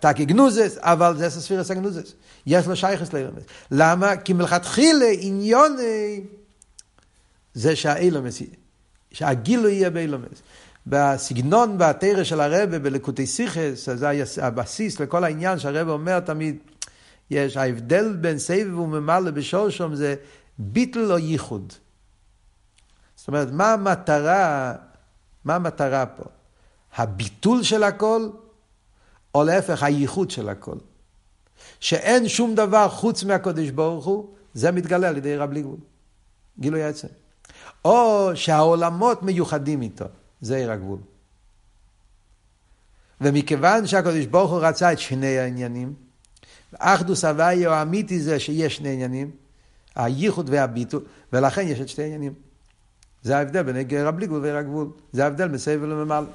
טקי 0.00 0.24
גנוזס, 0.24 0.78
אבל 0.78 1.16
זה 1.16 1.30
ספירס 1.30 1.70
הגנוזס. 1.70 2.12
יש 2.46 2.66
לו 2.66 2.76
שייכס 2.76 3.12
לאילומס. 3.12 3.42
למה? 3.70 4.16
כי 4.16 4.32
מלכתחילה 4.32 5.06
עניוני 5.20 6.20
זה 7.54 7.76
שהאילומס, 7.76 8.42
שהגילוי 9.12 9.72
יהיה 9.72 9.90
באילומס. 9.90 10.42
בסגנון, 10.86 11.78
בתרא 11.78 12.24
של 12.24 12.40
הרבה, 12.40 12.78
בלקוטי 12.78 13.26
סיכס, 13.26 13.88
זה 13.94 14.10
הבסיס 14.42 15.00
לכל 15.00 15.24
העניין 15.24 15.58
שהרבה 15.58 15.92
אומר 15.92 16.20
תמיד, 16.20 16.56
יש 17.30 17.56
ההבדל 17.56 18.16
בין 18.20 18.38
סבב 18.38 18.78
וממלא 18.78 19.30
בשורשום 19.30 19.94
זה 19.94 20.14
ביטל 20.58 21.12
או 21.12 21.18
ייחוד. 21.18 21.72
זאת 23.16 23.28
אומרת, 23.28 23.48
מה 23.52 23.72
המטרה, 23.72 24.74
מה 25.44 25.54
המטרה 25.54 26.06
פה? 26.06 26.24
הביטול 26.96 27.62
של 27.62 27.82
הכל, 27.82 28.28
או 29.34 29.44
להפך, 29.44 29.82
הייחוד 29.82 30.30
של 30.30 30.48
הכל. 30.48 30.76
שאין 31.80 32.28
שום 32.28 32.54
דבר 32.54 32.88
חוץ 32.88 33.24
מהקודש 33.24 33.70
ברוך 33.70 34.04
הוא, 34.04 34.34
זה 34.54 34.70
מתגלה 34.70 35.08
על 35.08 35.16
ידי 35.16 35.36
רב 35.36 35.50
בלי 35.50 35.62
גבול. 35.62 35.78
גילוי 36.60 36.82
עצם. 36.82 37.08
או 37.84 38.30
שהעולמות 38.34 39.22
מיוחדים 39.22 39.82
איתו, 39.82 40.04
זה 40.40 40.56
עיר 40.56 40.72
הגבול. 40.72 40.98
ומכיוון 43.20 43.86
שהקדוש 43.86 44.26
ברוך 44.26 44.50
הוא 44.50 44.60
רצה 44.60 44.92
את 44.92 44.98
שני 44.98 45.38
העניינים, 45.38 45.94
אחדוס 46.78 47.24
הוויה 47.24 47.68
או 47.68 47.82
אמיתי 47.82 48.20
זה 48.20 48.40
שיש 48.40 48.76
שני 48.76 48.88
עניינים, 48.92 49.30
הייחוד 49.94 50.50
והביטול, 50.50 51.02
ולכן 51.32 51.68
יש 51.68 51.80
את 51.80 51.88
שתי 51.88 52.02
העניינים. 52.02 52.32
זה 53.22 53.36
ההבדל 53.36 53.62
בין 53.62 54.06
רב 54.06 54.16
בלי 54.16 54.26
גבול 54.26 54.40
ועיר 54.42 54.56
הגבול. 54.56 54.90
זה 55.12 55.24
ההבדל 55.24 55.48
מסבל 55.48 55.92
וממלא. 55.92 56.26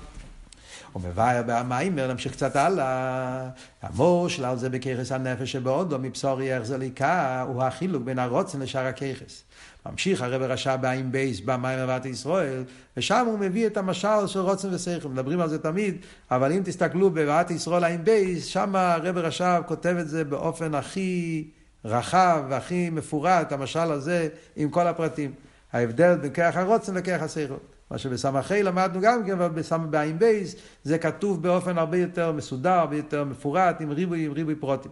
ומבאר 0.95 1.41
במיימר, 1.45 2.12
נמשיך 2.12 2.31
קצת 2.31 2.55
הלאה, 2.55 3.49
המור 3.81 4.29
שלל 4.29 4.58
זה 4.58 4.69
בככס 4.69 5.12
הנפש 5.12 5.51
שבעודו 5.51 5.99
מבשורי 5.99 6.45
יחזר 6.45 6.77
ליקה, 6.77 7.41
הוא 7.47 7.63
החילוק 7.63 8.03
בין 8.03 8.19
הרוצן 8.19 8.60
לשאר 8.60 8.86
הככס. 8.86 9.43
ממשיך 9.86 10.21
הרב 10.21 10.41
רשע 10.41 10.75
בעין 10.75 11.12
בייס 11.12 11.39
במיימר 11.39 11.88
בת 11.88 12.05
ישראל, 12.05 12.63
ושם 12.97 13.25
הוא 13.25 13.39
מביא 13.39 13.67
את 13.67 13.77
המשל 13.77 14.27
של 14.27 14.39
רוצן 14.39 14.73
ושכל. 14.73 15.10
מדברים 15.10 15.39
על 15.39 15.49
זה 15.49 15.60
תמיד, 15.60 15.95
אבל 16.31 16.51
אם 16.51 16.62
תסתכלו 16.65 17.10
בבת 17.10 17.51
ישראל 17.51 17.84
עין 17.84 18.03
בייס, 18.03 18.45
שם 18.45 18.75
הרב 18.75 19.17
רשע 19.17 19.62
כותב 19.62 19.95
את 19.99 20.10
זה 20.10 20.23
באופן 20.23 20.75
הכי 20.75 21.43
רחב 21.86 22.43
והכי 22.49 22.89
מפורט, 22.89 23.51
המשל 23.51 23.91
הזה, 23.91 24.27
עם 24.55 24.69
כל 24.69 24.88
הפרטים. 24.88 25.31
ההבדל 25.73 26.15
בין 26.15 26.34
כרך 26.34 26.58
הרוצן 26.58 26.95
לכרך 26.95 27.21
השכל. 27.21 27.74
מה 27.91 27.97
שבסמכי 27.97 28.63
למדנו 28.63 29.01
גם 29.01 29.25
כן, 29.25 29.31
אבל 29.31 29.61
בעין 29.89 30.19
בייס 30.19 30.55
זה 30.83 30.97
כתוב 30.97 31.43
באופן 31.43 31.77
הרבה 31.77 31.97
יותר 31.97 32.31
מסודר, 32.31 32.69
הרבה 32.69 32.95
יותר 32.97 33.23
מפורט, 33.23 33.81
עם 33.81 33.91
ריבוי, 33.91 34.25
עם 34.25 34.31
ריבוי 34.31 34.55
פרוטים. 34.55 34.91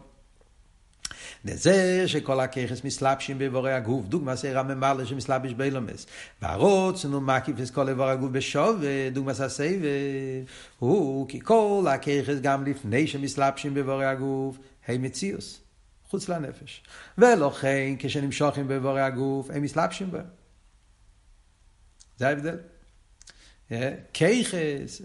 לזה 1.45 2.03
שכל 2.07 2.39
הככס 2.39 2.83
מסלבשים 2.83 3.37
באיבורי 3.37 3.73
הגוף, 3.73 4.05
דוגמא 4.05 4.35
סעירה 4.35 4.63
ממלא 4.63 5.05
שמסלבש 5.05 5.53
באילומס. 5.53 6.05
והרוץ, 6.41 7.05
נו 7.05 7.21
מקיף 7.21 7.71
כל 7.71 7.89
איבור 7.89 8.05
הגוף 8.05 8.31
בשווה, 8.31 9.09
דוגמא 9.09 9.31
הסבב, 9.31 9.79
הוא 10.79 11.29
כי 11.29 11.39
כל 11.43 11.85
הככס 11.89 12.39
גם 12.41 12.65
לפני 12.65 13.07
שמסלבשים 13.07 13.73
באיבורי 13.73 14.05
הגוף, 14.05 14.57
הם 14.87 15.01
מציאוס, 15.01 15.61
חוץ 16.09 16.29
לנפש. 16.29 16.83
ולכן 17.17 17.95
כשנמשכים 17.99 18.67
באיבורי 18.67 19.01
הגוף, 19.01 19.49
הם 19.51 19.61
מסלבשים 19.61 20.11
בהם. 20.11 20.25
זה 22.17 22.27
ההבדל. 22.27 22.57
כיכס, 24.13 25.01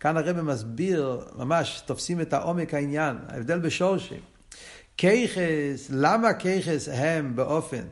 כאן 0.00 0.16
הרב 0.16 0.40
מסביר, 0.40 1.20
ממש 1.36 1.82
תופסים 1.86 2.20
את 2.20 2.32
העומק 2.32 2.74
העניין, 2.74 3.16
ההבדל 3.28 3.58
בשורשים. 3.58 4.20
כיכס, 4.96 5.90
למה 5.90 6.34
כיכס 6.34 6.88
הם 6.92 7.36
באופן 7.36 7.82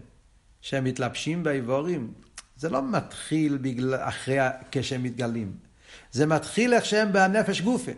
שהם 0.60 0.84
מתלבשים 0.84 1.42
באיבורים? 1.42 2.12
זה 2.56 2.68
לא 2.68 2.82
מתחיל 2.82 3.56
בגלל, 3.56 3.94
אחרי, 3.94 4.38
כשהם 4.72 5.02
מתגלים. 5.02 5.52
זה 6.12 6.26
מתחיל 6.26 6.74
איך 6.74 6.84
שהם 6.84 7.12
בנפש 7.12 7.60
גופה. 7.60 7.92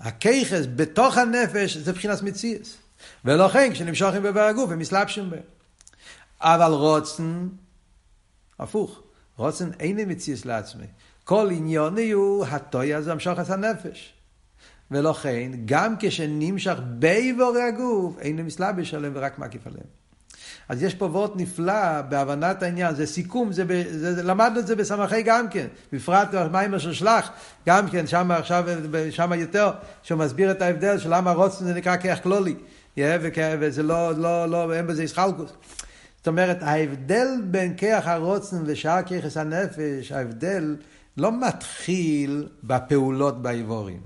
הכיכס 0.00 0.66
בתוך 0.76 1.18
הנפש 1.18 1.76
זה 1.76 1.92
מבחינת 1.92 2.22
מציאס. 2.22 2.76
ולכן 3.24 3.72
כשנמשכים 3.72 4.22
בבר 4.22 4.40
הגוף 4.40 4.70
הם 4.70 4.78
מסלבשים 4.78 5.30
בהם. 5.30 5.42
אבל 6.40 6.72
רוצן, 6.72 7.48
הפוך. 8.58 9.02
רוצן 9.38 9.70
איני 9.80 10.04
מציאס 10.04 10.44
לעצמי. 10.44 10.86
כל 11.24 11.48
עניוני 11.50 12.10
הוא 12.10 12.46
הטויה 12.46 13.02
זה 13.02 13.12
את 13.12 13.50
הנפש. 13.50 14.14
ולכן, 14.90 15.50
גם 15.64 15.94
כשנמשך 15.98 16.78
באיבורי 16.98 17.62
הגוף, 17.62 18.18
אינו 18.18 18.44
מסלבש 18.44 18.94
עליהם 18.94 19.12
ורק 19.16 19.38
מקיף 19.38 19.66
עליהם. 19.66 19.86
אז 20.68 20.82
יש 20.82 20.94
פה 20.94 21.04
וורט 21.04 21.32
נפלא 21.36 22.00
בהבנת 22.00 22.62
העניין, 22.62 22.94
זה 22.94 23.06
סיכום, 23.06 23.52
זה, 23.52 23.64
זה, 23.90 24.14
זה, 24.14 24.22
למדנו 24.22 24.60
את 24.60 24.66
זה 24.66 24.76
בסמכי 24.76 25.22
גם 25.22 25.48
כן, 25.48 25.66
בפרט 25.92 26.28
במיימר 26.32 26.78
של 26.78 26.92
שלח, 26.92 27.30
גם 27.66 27.90
כן, 27.90 28.06
שם 28.06 28.30
עכשיו, 28.30 28.64
שם 29.10 29.32
יותר, 29.36 29.70
שהוא 30.02 30.18
מסביר 30.18 30.50
את 30.50 30.62
ההבדל 30.62 30.98
של 30.98 31.14
למה 31.14 31.32
רוצן 31.32 31.64
זה 31.64 31.74
נקרא 31.74 31.96
כיח 31.96 32.18
כלולי, 32.18 32.54
yeah, 32.96 33.00
וזה 33.60 33.82
לא, 33.82 34.12
לא, 34.12 34.46
לא, 34.46 34.72
אין 34.74 34.86
בזה 34.86 35.02
ישחלקוס. 35.02 35.52
זאת 36.18 36.28
אומרת, 36.28 36.62
ההבדל 36.62 37.28
בין 37.44 37.74
כיח 37.74 38.06
הרוצן 38.06 38.62
ושאר 38.66 39.02
כיחס 39.02 39.36
הנפש, 39.36 40.12
ההבדל 40.12 40.76
לא 41.16 41.40
מתחיל 41.40 42.48
בפעולות 42.64 43.42
באיבורים. 43.42 44.00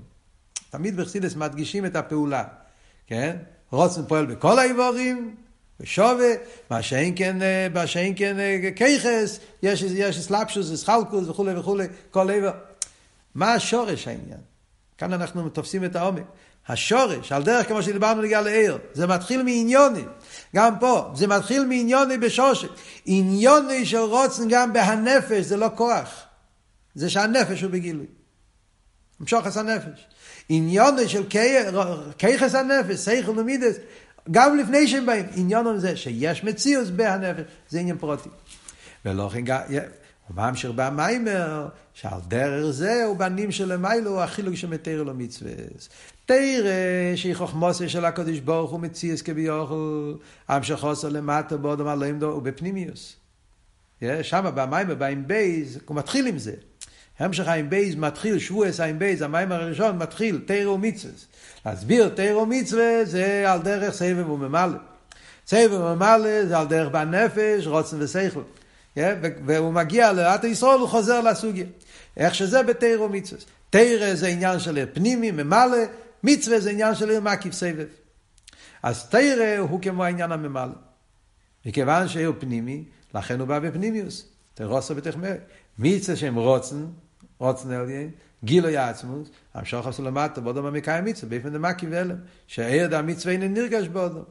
תמיד 0.69 0.97
בחסידס 0.97 1.35
מדגישים 1.35 1.85
את 1.85 1.95
הפעולה, 1.95 2.43
כן? 3.07 3.37
רוצן 3.71 4.05
פועל 4.05 4.25
בכל 4.25 4.59
האיבורים, 4.59 5.35
בשווה, 5.79 6.29
מה 6.69 6.81
שאין 6.81 7.13
כן, 7.15 7.37
מה 7.73 7.87
שאין 7.87 8.13
כן 8.15 8.37
כיחס, 8.75 9.39
יש, 9.63 9.81
יש 9.81 10.19
סלאפשוס, 10.19 10.73
סחלקוס 10.73 11.27
וכולי 11.27 11.59
וכולי, 11.59 11.87
כל 12.11 12.29
איבר. 12.29 12.51
מה 13.35 13.53
השורש 13.53 14.07
העניין? 14.07 14.39
כאן 14.97 15.13
אנחנו 15.13 15.49
תופסים 15.49 15.85
את 15.85 15.95
העומק. 15.95 16.23
השורש, 16.67 17.31
על 17.31 17.43
דרך 17.43 17.67
כמו 17.67 17.83
שדיברנו 17.83 18.21
לגבי 18.21 18.43
לעיר, 18.43 18.77
זה 18.93 19.07
מתחיל 19.07 19.43
מעניוני. 19.43 20.03
גם 20.55 20.79
פה, 20.79 21.11
זה 21.15 21.27
מתחיל 21.27 21.65
מעניוני 21.65 22.17
בשושת. 22.17 22.69
עניוני 23.05 23.85
של 23.85 23.97
רוצן 23.97 24.43
גם 24.49 24.73
בהנפש, 24.73 25.45
זה 25.45 25.57
לא 25.57 25.69
כוח. 25.75 26.23
זה 26.95 27.09
שהנפש 27.09 27.61
הוא 27.61 27.71
בגילוי. 27.71 28.05
המשוך 29.19 29.47
את 29.47 29.57
הנפש. 29.57 30.07
עניוני 30.49 31.09
של 31.09 31.23
כיחס 32.17 32.55
הנפש, 32.55 32.95
סייכל 32.95 33.39
ומידס, 33.39 33.75
גם 34.31 34.57
לפני 34.57 34.87
שהם 34.87 35.05
באים, 35.05 35.25
עניון 35.35 35.79
זה 35.79 35.97
שיש 35.97 36.43
מציאוס 36.43 36.89
בהנפש, 36.89 37.43
זה 37.69 37.79
עניין 37.79 37.97
פרוטי. 37.97 38.29
ולכן 39.05 39.41
גם, 39.41 39.61
הוא 40.27 40.35
ממשיך 40.37 40.71
במיימר, 40.75 41.67
שעל 41.93 42.19
דרך 42.27 42.71
זה 42.71 43.03
הוא 43.05 43.17
בנים 43.17 43.51
שלמיילו 43.51 44.23
החילוק 44.23 44.55
שמתיר 44.55 45.03
לו 45.03 45.13
מצווה. 45.13 45.51
תראה 46.25 47.13
שהיא 47.15 47.35
חוכמוסה 47.35 47.89
של 47.89 48.05
הקדוש 48.05 48.39
ברוך 48.39 48.71
הוא 48.71 48.79
מציאס 48.79 49.21
כביכול, 49.21 50.17
המשכוסו 50.47 51.09
למטה 51.09 51.57
בעוד 51.57 51.81
אמר 51.81 51.95
לא 51.95 52.05
ימדו, 52.05 52.31
הוא 52.31 52.41
בפנימיוס. 52.41 53.15
שם 54.21 54.51
במים 54.55 54.87
באים 54.99 55.27
בייז, 55.27 55.79
הוא 55.85 55.97
מתחיל 55.97 56.27
עם 56.27 56.37
זה. 56.37 56.53
המשך 57.19 57.47
עם 57.47 57.69
בייז 57.69 57.95
מתחיל, 57.95 58.39
שבועס 58.39 58.79
עם 58.79 58.99
בייז, 58.99 59.21
המים 59.21 59.51
הראשון 59.51 59.97
מתחיל, 59.97 60.41
תרא 60.45 60.69
ומצווה. 60.69 61.13
להסביר 61.65 62.09
תרא 62.09 62.37
ומצווה 62.37 63.05
זה 63.05 63.51
על 63.51 63.61
דרך 63.61 63.93
סבב 63.93 64.29
וממלא. 64.29 64.77
סבב 65.47 65.71
וממלא 65.71 66.45
זה 66.45 66.57
על 66.57 66.67
דרך 66.67 66.89
בנפש, 66.91 67.67
רוצן 67.67 67.97
ושכל. 68.01 68.41
והוא 69.45 69.73
מגיע 69.73 70.13
לאט 70.13 70.43
ישראל, 70.43 70.79
הוא 70.79 70.87
חוזר 70.87 71.21
לסוגיה. 71.21 71.65
איך 72.17 72.35
שזה 72.35 72.63
בתרא 72.63 73.01
ומצווה. 73.01 73.41
תרא 73.69 74.15
זה 74.15 74.27
עניין 74.27 74.59
של 74.59 74.85
פנימי, 74.93 75.31
ממלא, 75.31 75.77
מצווה 76.23 76.59
זה 76.59 76.69
עניין 76.69 76.95
של 76.95 77.19
מקיף 77.19 77.53
סבב. 77.53 77.87
אז 78.83 79.09
תרא 79.09 79.57
הוא 79.57 79.81
כמו 79.81 80.03
העניין 80.03 80.31
הממלא. 80.31 80.73
מכיוון 81.65 82.07
שהוא 82.07 82.35
פנימי, 82.39 82.83
לכן 83.15 83.39
הוא 83.39 83.47
בא 83.47 83.59
בפנימיוס. 83.59 84.27
תרוסו 84.53 84.95
ותחמר. 84.95 85.35
מצווה 85.79 86.17
שהם 86.17 86.35
רוצן, 86.35 86.85
רוצן 87.37 87.71
עליין, 87.71 88.11
גילו 88.43 88.69
יעצמוס, 88.69 89.29
המשוך 89.53 89.87
עשו 89.87 90.03
למטה, 90.03 90.41
בודו 90.41 90.63
ממקיים 90.63 91.05
מצווה, 91.05 91.29
באופן 91.29 91.53
דמקי 91.53 91.87
ואלם, 91.89 92.15
שהעיר 92.47 92.87
דה 92.87 93.01
מצווה 93.01 93.33
אינו 93.33 93.47
נרגש 93.47 93.87
בודו. 93.87 94.23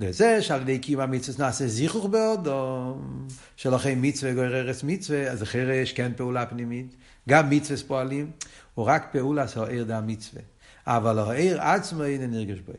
וזה 0.00 0.42
שעל 0.42 0.60
ידי 0.60 0.78
קיום 0.78 1.00
המצווה 1.00 1.46
נעשה 1.46 1.66
זיכוך 1.66 2.06
באודום, 2.06 3.26
שלכם 3.56 4.02
מצווה 4.02 4.34
גורר 4.34 4.56
ארץ 4.56 4.82
מצווה, 4.82 5.30
אז 5.30 5.42
אחרי 5.42 5.76
יש 5.76 5.92
כן 5.92 6.12
פעולה 6.16 6.46
פנימית, 6.46 6.96
גם 7.28 7.50
מצווה 7.50 7.80
פועלים, 7.86 8.30
הוא 8.74 8.86
רק 8.86 9.08
פעולה 9.12 9.48
של 9.48 9.62
העיר 9.62 9.84
דה 9.84 10.00
מצווה. 10.00 10.42
אבל 10.86 11.18
העיר 11.18 11.62
עצמו 11.62 12.04
אינו 12.04 12.26
נרגש 12.26 12.58
בו. 12.58 12.72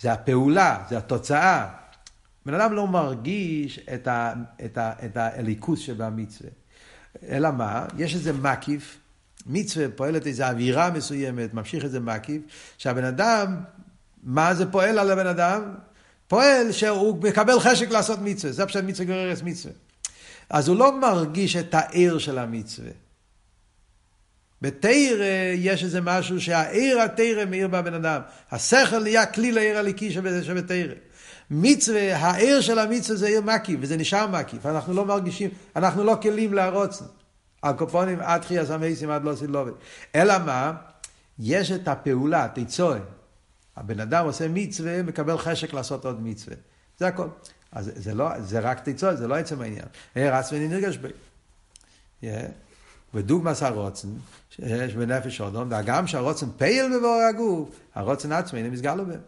זה 0.00 0.12
הפעולה, 0.12 0.84
זה 0.90 0.98
התוצאה. 0.98 1.68
בן 2.46 2.54
אדם 2.54 2.72
לא 2.72 2.86
מרגיש 2.86 3.78
את, 3.94 4.06
ה, 4.06 4.34
את, 4.64 4.78
ה, 4.78 4.92
את 5.04 5.16
האליקוס 5.16 5.80
שבמצווה. 5.80 6.50
אלא 7.28 7.50
מה? 7.50 7.86
יש 7.98 8.14
איזה 8.14 8.32
מקיף, 8.32 8.98
מצווה 9.46 9.86
פועלת 9.96 10.26
איזו 10.26 10.44
אווירה 10.44 10.90
מסוימת, 10.90 11.54
ממשיך 11.54 11.84
איזה 11.84 12.00
מקיף, 12.00 12.42
שהבן 12.78 13.04
אדם, 13.04 13.56
מה 14.22 14.54
זה 14.54 14.72
פועל 14.72 14.98
על 14.98 15.10
הבן 15.10 15.26
אדם? 15.26 15.74
פועל 16.32 16.72
שהוא 16.72 17.18
מקבל 17.22 17.60
חשק 17.60 17.90
לעשות 17.90 18.18
מצווה, 18.22 18.52
זה 18.52 18.66
פשוט 18.66 18.84
מצווה 18.84 19.06
גררס 19.06 19.42
מצווה. 19.42 19.74
אז 20.50 20.68
הוא 20.68 20.76
לא 20.76 21.00
מרגיש 21.00 21.56
את 21.56 21.74
העיר 21.74 22.18
של 22.18 22.38
המצווה. 22.38 22.90
בתרא 24.62 25.52
יש 25.54 25.84
איזה 25.84 26.00
משהו 26.00 26.40
שהעיר 26.40 27.00
התרא 27.00 27.44
מאיר 27.44 27.68
בבן 27.68 27.94
אדם. 27.94 28.20
השכל 28.50 29.02
נהיה 29.02 29.26
כלי 29.26 29.52
לעיר 29.52 29.78
הליקי 29.78 30.10
שבתרא. 30.12 30.94
מצווה, 31.50 32.16
העיר 32.16 32.60
של 32.60 32.78
המצווה 32.78 33.16
זה 33.16 33.26
עיר 33.26 33.40
מקיף, 33.40 33.80
וזה 33.82 33.96
נשאר 33.96 34.26
מקיף. 34.26 34.66
אנחנו 34.66 34.94
לא 34.94 35.04
מרגישים, 35.04 35.50
אנחנו 35.76 36.04
לא 36.04 36.16
כלים 36.22 36.54
להרוץ. 36.54 37.02
הקופונים 37.62 38.20
עד 38.20 38.44
חייה 38.44 38.66
סמייסים 38.66 39.10
עד 39.10 39.24
לא 39.24 39.34
סילובת. 39.34 39.74
אלא 40.14 40.34
מה? 40.46 40.72
יש 41.38 41.70
את 41.70 41.88
הפעולה, 41.88 42.48
תיצואה. 42.54 42.98
הבן 43.76 44.00
אדם 44.00 44.24
עושה 44.24 44.48
מצווה, 44.48 45.02
מקבל 45.02 45.38
חשק 45.38 45.72
לעשות 45.72 46.04
עוד 46.04 46.22
מצווה. 46.22 46.56
זה 46.98 47.06
הכל. 47.06 47.28
אז 47.72 47.90
זה, 47.94 48.14
לא, 48.14 48.40
זה 48.40 48.60
רק 48.60 48.80
תיצואה, 48.80 49.16
זה 49.16 49.28
לא 49.28 49.34
עצם 49.34 49.60
העניין. 49.60 49.86
רץ 50.16 50.52
ונרגש 50.52 50.96
בי. 50.96 51.08
Yeah. 52.22 52.26
ודוגמס 53.14 53.62
הרוצן, 53.62 54.08
שיש 54.50 54.94
בנפש 54.94 55.40
אודום, 55.40 55.70
והגם 55.70 56.06
שהרוצן 56.06 56.46
פייל 56.56 56.98
בבור 56.98 57.22
הגוף, 57.30 57.68
הרוצן 57.94 58.32
עצמי 58.32 58.58
אינו 58.58 58.70
מסגלו 58.72 59.06
בהם. 59.06 59.20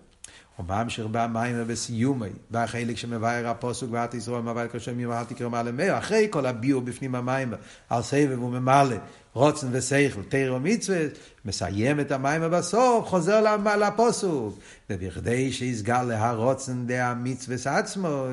הוא 0.57 0.67
ממשיך 0.69 1.07
במים 1.11 1.57
ובסיומי, 1.59 2.29
בחלק 2.51 2.97
שמבאר 2.97 3.49
הפוסוק 3.49 3.91
ואת 3.93 4.15
ישראל 4.15 4.43
מבאר 4.43 4.69
כשם 4.69 5.13
אל 5.13 5.25
תקרא 5.25 5.49
מעלה 5.49 5.73
מאיר, 5.73 5.99
אחרי 5.99 6.27
כל 6.31 6.47
הביאו 6.47 6.81
בפנים 6.81 7.15
המים, 7.15 7.55
על 7.89 8.03
סבב 8.03 8.43
וממלא, 8.43 8.97
רוצן 9.33 9.67
ושכל, 9.73 10.23
תרא 10.29 10.53
ומצווה, 10.53 10.99
מסיים 11.45 12.01
את 12.01 12.13
המים 12.13 12.41
ובסוף 12.45 13.09
חוזר 13.09 13.57
לפוסוק. 13.77 14.59
ובכדי 14.91 15.53
שיסגל 15.53 16.03
להרוצן 16.03 16.87
דה 16.87 17.11
המצווה 17.11 17.79
עצמו, 17.79 18.27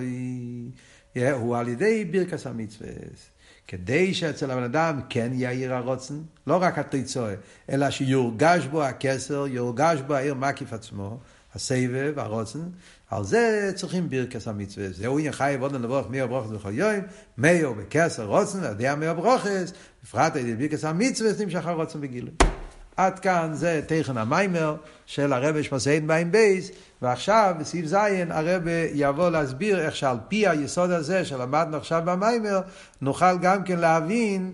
הוא 1.16 1.58
על 1.58 1.68
ידי 1.68 2.06
ברכס 2.06 2.48
המצווה. 2.48 2.90
כדי 3.68 4.14
שאצל 4.14 4.52
הבן 4.52 4.64
אדם 4.64 5.02
כן 5.10 5.32
יאיר 5.34 5.74
הרוצן, 5.74 6.16
לא 6.48 6.58
רק 6.62 6.80
התיצואה, 6.80 7.34
אלא 7.70 7.90
שיורגש 7.90 8.66
בו 8.66 8.84
הכסר, 8.84 9.48
יורגש 9.48 10.00
בו 10.08 10.14
העיר 10.14 10.34
מקיף 10.34 10.74
עצמו, 10.74 11.20
הסבב, 11.56 12.14
הרוצן, 12.18 12.60
על 13.10 13.24
זה 13.24 13.72
צריכים 13.76 14.10
ברכס 14.10 14.48
המצווה. 14.48 14.88
זהו 14.92 15.18
עניין 15.18 15.34
חי 15.34 15.58
ועודן 15.60 15.82
לברך 15.82 16.06
מי 16.10 16.22
הברוכס 16.22 16.50
בכל 16.50 16.72
יום, 16.74 16.92
מאו 17.38 17.74
בכסר 17.76 18.26
רוצן, 18.26 18.64
יודע 18.64 18.96
מי 18.96 19.08
הברוכס, 19.08 19.74
בפרט 20.04 20.36
על 20.36 20.48
ידי 20.48 20.68
ברכס 20.68 20.86
המצווה, 20.86 21.32
נמשך 21.40 21.66
הרוצן 21.66 22.02
בגילוי. 22.02 22.34
עד 22.98 23.20
כאן 23.20 23.50
זה 23.54 23.82
תכן 23.88 24.18
המיימר 24.18 24.76
של 25.06 25.34
הרבי 25.34 25.64
שמוסיין 25.64 26.08
בעין 26.08 26.32
בייס, 26.32 26.72
ועכשיו 27.02 27.56
בסעיף 27.60 27.86
ז' 27.86 27.96
הרבי 28.30 28.92
יבוא 28.94 29.30
להסביר 29.30 29.82
איך 29.82 29.96
שעל 29.96 30.18
פי 30.28 30.48
היסוד 30.48 30.92
הזה 30.92 31.26
שלמדנו 31.26 31.78
עכשיו 31.78 32.02
במיימר, 32.06 32.62
נוכל 33.02 33.38
גם 33.38 33.64
כן 33.64 33.80
להבין 33.80 34.54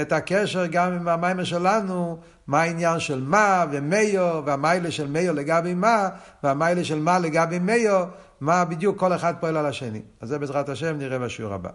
את 0.00 0.12
הקשר 0.12 0.66
גם 0.66 0.92
עם 0.92 1.08
המיימר 1.08 1.44
שלנו, 1.44 2.18
מה 2.46 2.62
העניין 2.62 3.00
של 3.00 3.24
מה 3.24 3.64
ומיו, 3.70 4.42
והמיילה 4.44 4.90
של 4.90 5.06
מיו 5.06 5.34
לגבי 5.34 5.74
מה, 5.74 6.08
והמיילה 6.42 6.84
של 6.84 6.98
מה 6.98 7.18
לגבי 7.18 7.58
מיו, 7.58 8.04
מה 8.40 8.64
בדיוק 8.64 8.98
כל 8.98 9.12
אחד 9.12 9.34
פועל 9.40 9.56
על 9.56 9.66
השני. 9.66 10.02
אז 10.20 10.28
זה 10.28 10.38
בעזרת 10.38 10.68
השם 10.68 10.98
נראה 10.98 11.18
בשיעור 11.18 11.54
הבא. 11.54 11.70